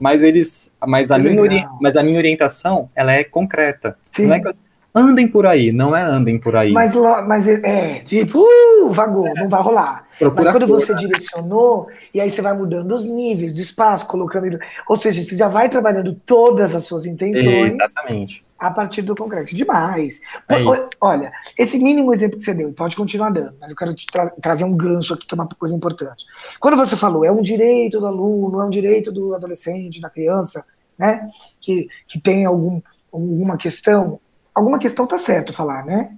[0.00, 3.98] Mas eles, mas a, minha, mas a minha orientação, ela é concreta.
[4.10, 4.28] Sim.
[4.28, 4.52] Não é que eu,
[4.94, 6.72] andem por aí, não é andem por aí.
[6.72, 6.94] Mas,
[7.26, 10.06] mas é, tipo, uh, vagou, não vai rolar.
[10.18, 14.58] Procura mas quando você direcionou, e aí você vai mudando os níveis do espaço, colocando.
[14.88, 17.74] Ou seja, você já vai trabalhando todas as suas intenções.
[17.74, 18.44] Exatamente.
[18.58, 19.54] A partir do concreto.
[19.54, 20.20] Demais.
[20.48, 20.56] É
[21.00, 24.30] Olha, esse mínimo exemplo que você deu, pode continuar dando, mas eu quero te tra
[24.42, 26.26] trazer um gancho aqui, que é uma coisa importante.
[26.58, 30.64] Quando você falou, é um direito do aluno, é um direito do adolescente, da criança,
[30.98, 31.28] né?
[31.60, 32.82] Que, que tem algum,
[33.12, 34.18] alguma questão,
[34.58, 36.10] alguma questão tá certo falar, né?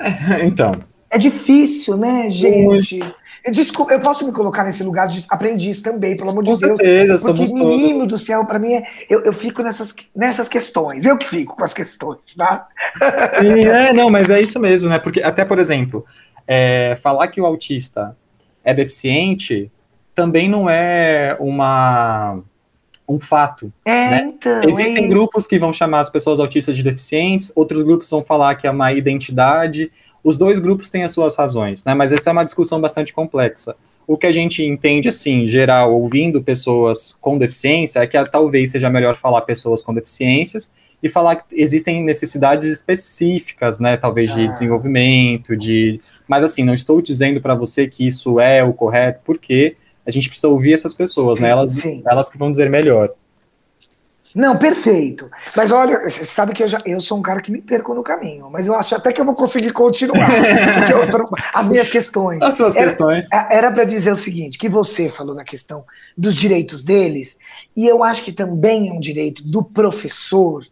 [0.00, 0.72] É, então.
[1.10, 3.00] É difícil, né, gente?
[3.44, 6.58] Eu, desculpa, eu posso me colocar nesse lugar de aprendiz também, pelo amor de Com
[6.58, 6.78] Deus.
[6.78, 8.20] Certeza, porque, menino todos.
[8.20, 11.04] do céu, para mim, é, eu, eu fico nessas, nessas questões.
[11.04, 12.66] Eu que fico com as questões, tá?
[13.00, 14.98] É, não, mas é isso mesmo, né?
[14.98, 16.04] Porque, até, por exemplo,
[16.46, 18.16] é, falar que o autista
[18.64, 19.70] é deficiente
[20.14, 22.40] também não é uma
[23.08, 23.72] um fato.
[23.84, 24.32] É, né?
[24.36, 28.24] então, Existem é grupos que vão chamar as pessoas autistas de deficientes, outros grupos vão
[28.24, 29.90] falar que é uma identidade.
[30.22, 31.94] Os dois grupos têm as suas razões, né?
[31.94, 33.76] Mas essa é uma discussão bastante complexa.
[34.06, 38.90] O que a gente entende, assim, geral, ouvindo pessoas com deficiência, é que talvez seja
[38.90, 40.70] melhor falar pessoas com deficiências
[41.02, 43.96] e falar que existem necessidades específicas, né?
[43.96, 44.50] Talvez de ah.
[44.50, 46.00] desenvolvimento, de.
[46.26, 49.76] Mas, assim, não estou dizendo para você que isso é o correto, porque
[50.06, 51.50] a gente precisa ouvir essas pessoas, né?
[51.50, 51.74] Elas,
[52.06, 53.10] elas que vão dizer melhor.
[54.34, 55.30] Não, perfeito.
[55.56, 58.02] Mas olha, você sabe que eu, já, eu sou um cara que me perco no
[58.02, 60.28] caminho, mas eu acho até que eu vou conseguir continuar.
[60.90, 62.42] eu, as minhas questões.
[62.42, 63.28] As suas era, questões.
[63.30, 65.84] Era para dizer o seguinte: que você falou da questão
[66.18, 67.38] dos direitos deles,
[67.76, 70.66] e eu acho que também é um direito do professor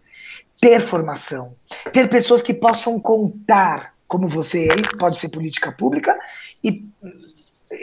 [0.60, 1.54] ter formação,
[1.92, 6.18] ter pessoas que possam contar, como você aí, pode ser política pública,
[6.64, 6.84] e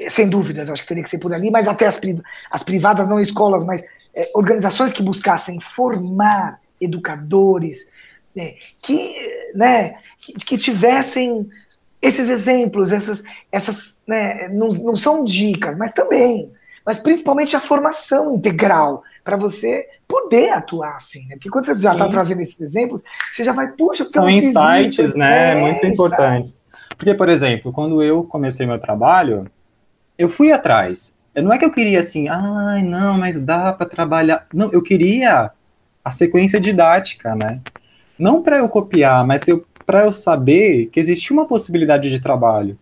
[0.10, 2.20] sem dúvidas, acho que teria que ser por ali, mas até as, priv
[2.52, 3.84] as privadas, não escolas, mas
[4.14, 7.88] é, organizações que buscassem formar educadores
[8.36, 9.14] né, que,
[9.56, 11.48] né, que, que, tivessem
[12.02, 16.52] esses exemplos, essas, essas né, não, não são dicas, mas também,
[16.86, 21.36] mas principalmente a formação integral para você poder atuar assim, né?
[21.36, 25.52] Porque quando você já está trazendo esses exemplos, você já vai, puxa, são insights, né?
[25.52, 26.58] É, muito importantes.
[26.98, 29.46] Porque, por exemplo, quando eu comecei meu trabalho,
[30.20, 31.14] eu fui atrás.
[31.34, 34.46] não é que eu queria assim, ai, não, mas dá para trabalhar.
[34.54, 35.50] Não, eu queria
[36.04, 37.62] a sequência didática, né?
[38.18, 39.44] Não para eu copiar, mas
[39.86, 42.78] para eu saber que existia uma possibilidade de trabalho.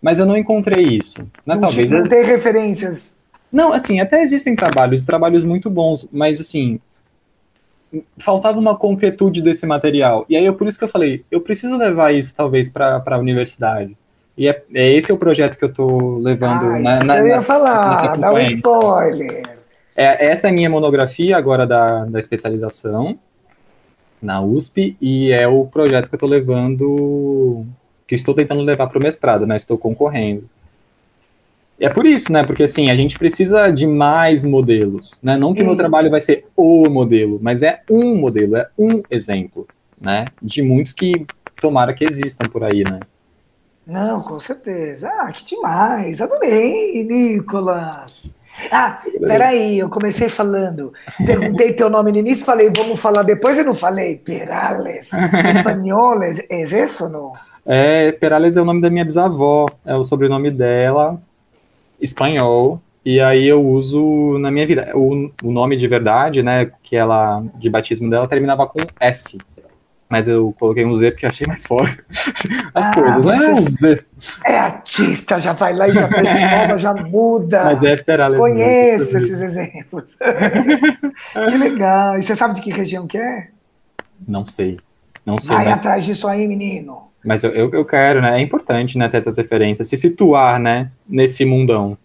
[0.00, 1.20] Mas eu não encontrei isso.
[1.44, 1.56] Né?
[1.56, 3.18] Não, Talvez não tem referências.
[3.50, 6.78] Não, assim, até existem trabalhos, trabalhos muito bons, mas assim,
[8.16, 10.24] faltava uma completude desse material.
[10.28, 13.18] E aí, é por isso que eu falei, eu preciso levar isso, talvez, para a
[13.18, 13.96] universidade.
[14.36, 16.64] E é, é, esse é o projeto que eu estou levando.
[16.64, 19.42] Ah, na, na, eu ia falar, dá um spoiler.
[19.94, 23.18] É, essa é a minha monografia agora da, da especialização
[24.22, 27.66] na USP, e é o projeto que eu estou levando,
[28.06, 29.56] que estou tentando levar para o mestrado, né?
[29.56, 30.48] Estou concorrendo.
[31.78, 32.44] É por isso, né?
[32.44, 35.38] Porque assim, a gente precisa de mais modelos, né?
[35.38, 39.02] Não que o meu trabalho vai ser o modelo, mas é um modelo, é um
[39.10, 39.66] exemplo,
[39.98, 40.26] né?
[40.42, 41.26] De muitos que
[41.58, 43.00] tomara que existam por aí, né?
[43.86, 45.08] Não, com certeza.
[45.08, 46.20] Ah, que demais.
[46.20, 48.36] Adorei, Nicolas.
[48.70, 50.92] Ah, peraí, eu comecei falando.
[51.24, 54.16] Perguntei teu nome no início, falei, vamos falar depois, eu não falei.
[54.16, 55.10] Perales,
[55.56, 57.32] espanholes, é isso ou não?
[57.64, 61.20] É, Perales é o nome da minha bisavó, é o sobrenome dela,
[62.00, 64.92] espanhol, e aí eu uso na minha vida.
[64.94, 69.38] O, o nome de verdade, né, que ela, de batismo dela, terminava com S,
[70.10, 72.02] mas eu coloquei um Z porque achei mais forte
[72.74, 73.24] as ah, coisas.
[73.24, 73.46] Né?
[73.46, 74.04] É um Z.
[74.44, 77.64] É artista, já vai lá e já transforma, já muda.
[77.64, 78.36] Mas é Perales.
[78.36, 80.16] Conheço esses exemplos.
[81.32, 82.18] que legal.
[82.18, 83.50] E você sabe de que região que é?
[84.26, 84.80] Não sei.
[85.24, 85.54] Não sei.
[85.54, 85.78] Vai mas...
[85.78, 87.08] atrás disso aí, menino.
[87.24, 88.36] Mas eu, eu, eu, quero, né?
[88.36, 91.96] É importante, né, ter essas referências, se situar, né, nesse mundão.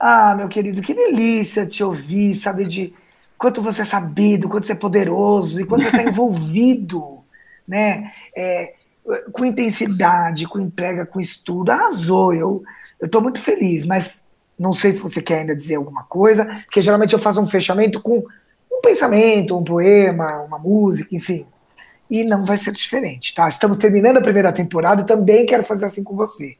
[0.00, 2.94] Ah, meu querido, que delícia te ouvir, saber de
[3.36, 7.23] quanto você é sabido, quanto você é poderoso e quanto você está envolvido
[7.66, 8.12] né?
[8.36, 8.74] É,
[9.32, 12.32] com intensidade, com entrega, com estudo, arrasou.
[12.32, 12.62] Eu
[13.02, 14.24] estou muito feliz, mas
[14.58, 18.00] não sei se você quer ainda dizer alguma coisa, porque geralmente eu faço um fechamento
[18.00, 18.24] com
[18.72, 21.46] um pensamento, um poema, uma música, enfim.
[22.10, 23.48] E não vai ser diferente, tá?
[23.48, 26.56] Estamos terminando a primeira temporada e também quero fazer assim com você.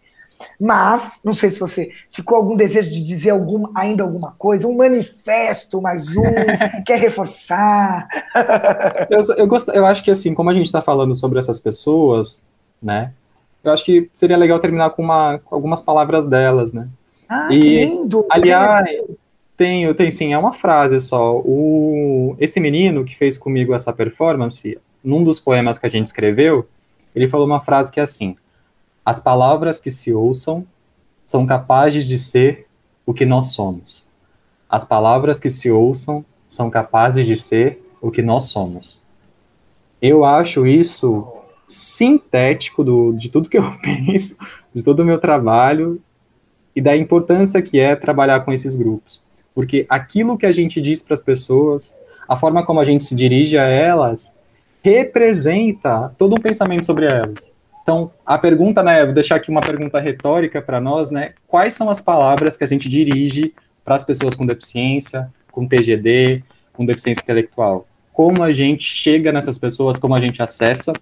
[0.60, 4.76] Mas, não sei se você ficou algum desejo de dizer algum, ainda alguma coisa, um
[4.76, 6.22] manifesto, mais um,
[6.86, 8.08] quer reforçar.
[9.10, 12.42] eu, eu, gost, eu acho que, assim, como a gente está falando sobre essas pessoas,
[12.82, 13.12] né,
[13.62, 16.88] eu acho que seria legal terminar com, uma, com algumas palavras delas, né.
[17.28, 18.26] Ah, e, que lindo!
[18.30, 18.86] Aliás,
[19.56, 21.36] tem, tem sim, é uma frase só.
[21.38, 26.68] O, esse menino que fez comigo essa performance, num dos poemas que a gente escreveu,
[27.14, 28.36] ele falou uma frase que é assim:
[29.04, 30.66] as palavras que se ouçam
[31.26, 32.66] são capazes de ser
[33.04, 34.06] o que nós somos.
[34.68, 39.00] As palavras que se ouçam são capazes de ser o que nós somos.
[40.00, 41.26] Eu acho isso
[41.66, 44.36] sintético do, de tudo que eu penso,
[44.72, 46.00] de todo o meu trabalho
[46.74, 49.22] e da importância que é trabalhar com esses grupos.
[49.54, 51.94] Porque aquilo que a gente diz para as pessoas,
[52.28, 54.32] a forma como a gente se dirige a elas,
[54.82, 57.53] representa todo um pensamento sobre elas.
[57.84, 61.34] Então, a pergunta, né, vou deixar aqui uma pergunta retórica para nós, né?
[61.46, 63.52] Quais são as palavras que a gente dirige
[63.84, 67.86] para as pessoas com deficiência, com TGD, com deficiência intelectual?
[68.10, 70.94] Como a gente chega nessas pessoas, como a gente acessa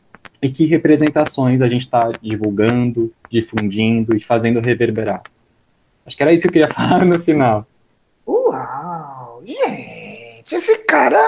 [0.42, 5.22] e que representações a gente está divulgando, difundindo e fazendo reverberar?
[6.04, 7.64] Acho que era isso que eu queria falar no final.
[8.26, 9.81] Uau, gente,
[10.56, 11.20] esse cara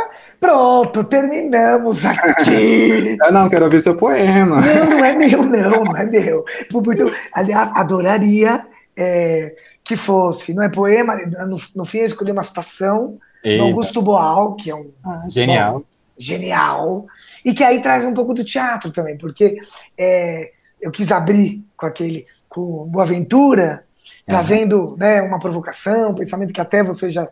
[0.45, 3.17] Pronto, terminamos aqui.
[3.19, 4.61] Eu não, quero ver seu poema.
[4.61, 6.45] Não, não é meu, não, não é meu.
[6.71, 8.63] Muito, aliás, adoraria
[8.95, 11.17] é, que fosse, não é poema,
[11.47, 13.63] no, no fim eu escolhi uma citação Eita.
[13.63, 14.91] do Augusto Boal, que é um.
[15.03, 15.79] Ah, genial.
[15.79, 15.85] Bom,
[16.19, 17.07] genial.
[17.43, 19.57] E que aí traz um pouco do teatro também, porque
[19.97, 23.85] é, eu quis abrir com aquele, com Boaventura,
[24.27, 27.27] trazendo né, uma provocação, um pensamento que até você já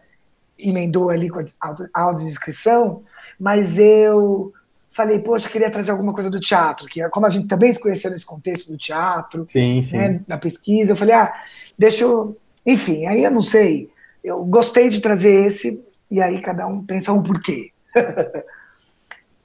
[0.58, 3.02] emendou ali com a audiodescrição,
[3.38, 4.52] mas eu
[4.90, 7.80] falei, poxa, queria trazer alguma coisa do teatro, que é como a gente também se
[7.80, 9.96] conheceu nesse contexto do teatro, sim, sim.
[9.96, 11.32] Né, na pesquisa, eu falei, ah,
[11.78, 12.36] deixa eu...
[12.64, 13.90] Enfim, aí eu não sei,
[14.22, 17.72] eu gostei de trazer esse, e aí cada um pensa um porquê.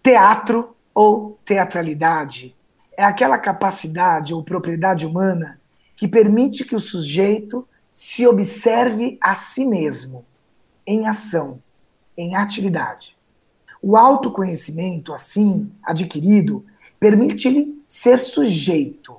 [0.04, 2.56] Teatro ou teatralidade
[2.96, 5.60] é aquela capacidade ou propriedade humana
[5.96, 10.26] que permite que o sujeito se observe a si mesmo
[10.88, 11.62] em ação,
[12.18, 13.18] em atividade.
[13.82, 16.66] O autoconhecimento, assim, adquirido,
[17.00, 19.18] permite-lhe ser sujeito,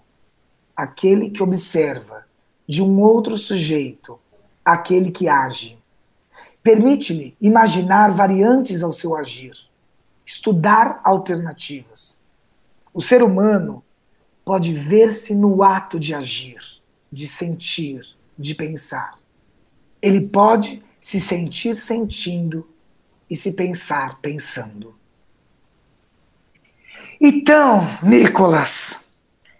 [0.74, 2.26] aquele que observa,
[2.66, 4.18] de um outro sujeito,
[4.64, 5.78] aquele que age.
[6.62, 9.52] Permite-lhe imaginar variantes ao seu agir,
[10.26, 12.18] estudar alternativas.
[12.92, 13.82] O ser humano
[14.44, 16.58] pode ver-se no ato de agir,
[17.12, 18.02] de sentir,
[18.38, 19.18] de pensar.
[20.02, 22.68] Ele pode se sentir sentindo
[23.30, 24.94] e se pensar pensando.
[27.18, 29.00] Então, Nicolas,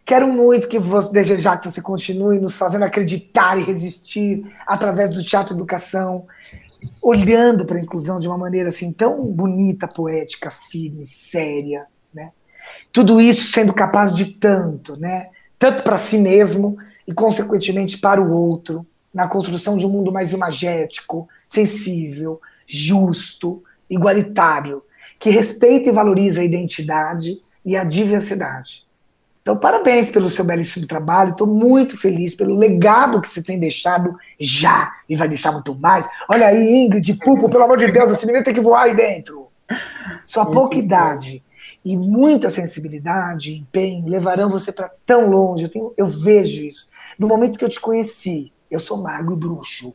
[0.05, 5.25] quero muito que você desejar que você continue nos fazendo acreditar e resistir através do
[5.25, 6.27] teatro educação,
[7.01, 12.31] olhando para a inclusão de uma maneira assim tão bonita, poética, firme, séria, né?
[12.93, 15.31] Tudo isso sendo capaz de tanto, né?
[15.59, 16.77] Tanto para si mesmo
[17.07, 18.87] e consequentemente para o outro,
[19.19, 24.81] na construção de um mundo mais imagético, sensível, justo, igualitário,
[25.19, 28.87] que respeita e valoriza a identidade e a diversidade.
[29.43, 31.33] Então, parabéns pelo seu belíssimo trabalho.
[31.33, 36.09] Estou muito feliz pelo legado que você tem deixado já e vai deixar muito mais.
[36.31, 39.49] Olha aí, Ingrid, Pupo, pelo amor de Deus, esse menino tem que voar aí dentro.
[40.25, 41.43] Sua pouca idade
[41.85, 45.65] e muita sensibilidade, empenho levarão você para tão longe.
[45.65, 46.89] Eu, tenho, eu vejo isso.
[47.19, 49.93] No momento que eu te conheci, eu sou mago e bruxo.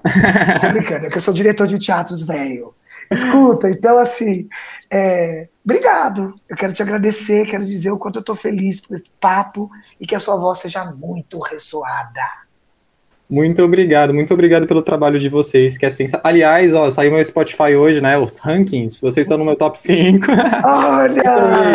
[0.61, 2.73] Tô brincando, é que eu sou diretor de teatros velho.
[3.11, 4.47] Escuta, então assim,
[4.91, 6.33] é, obrigado.
[6.49, 9.69] Eu quero te agradecer, quero dizer o quanto eu estou feliz por esse papo
[9.99, 12.43] e que a sua voz seja muito ressoada.
[13.29, 16.29] Muito obrigado, muito obrigado pelo trabalho de vocês, que é sensacional.
[16.29, 18.17] Aliás, ó, saiu meu Spotify hoje, né?
[18.17, 20.27] Os rankings, vocês estão no meu top 5.
[20.63, 21.23] Olha!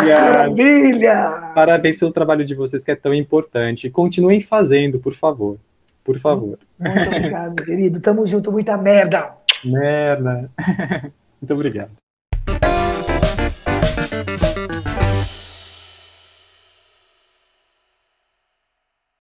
[0.05, 1.51] maravilha!
[1.53, 3.89] Parabéns pelo trabalho de vocês, que é tão importante.
[3.89, 5.57] Continuem fazendo, por favor.
[6.09, 6.57] Por favor.
[6.79, 8.01] Muito obrigado, querido.
[8.01, 9.35] Tamo junto, muita merda.
[9.63, 10.49] Merda.
[11.39, 11.91] Muito obrigado.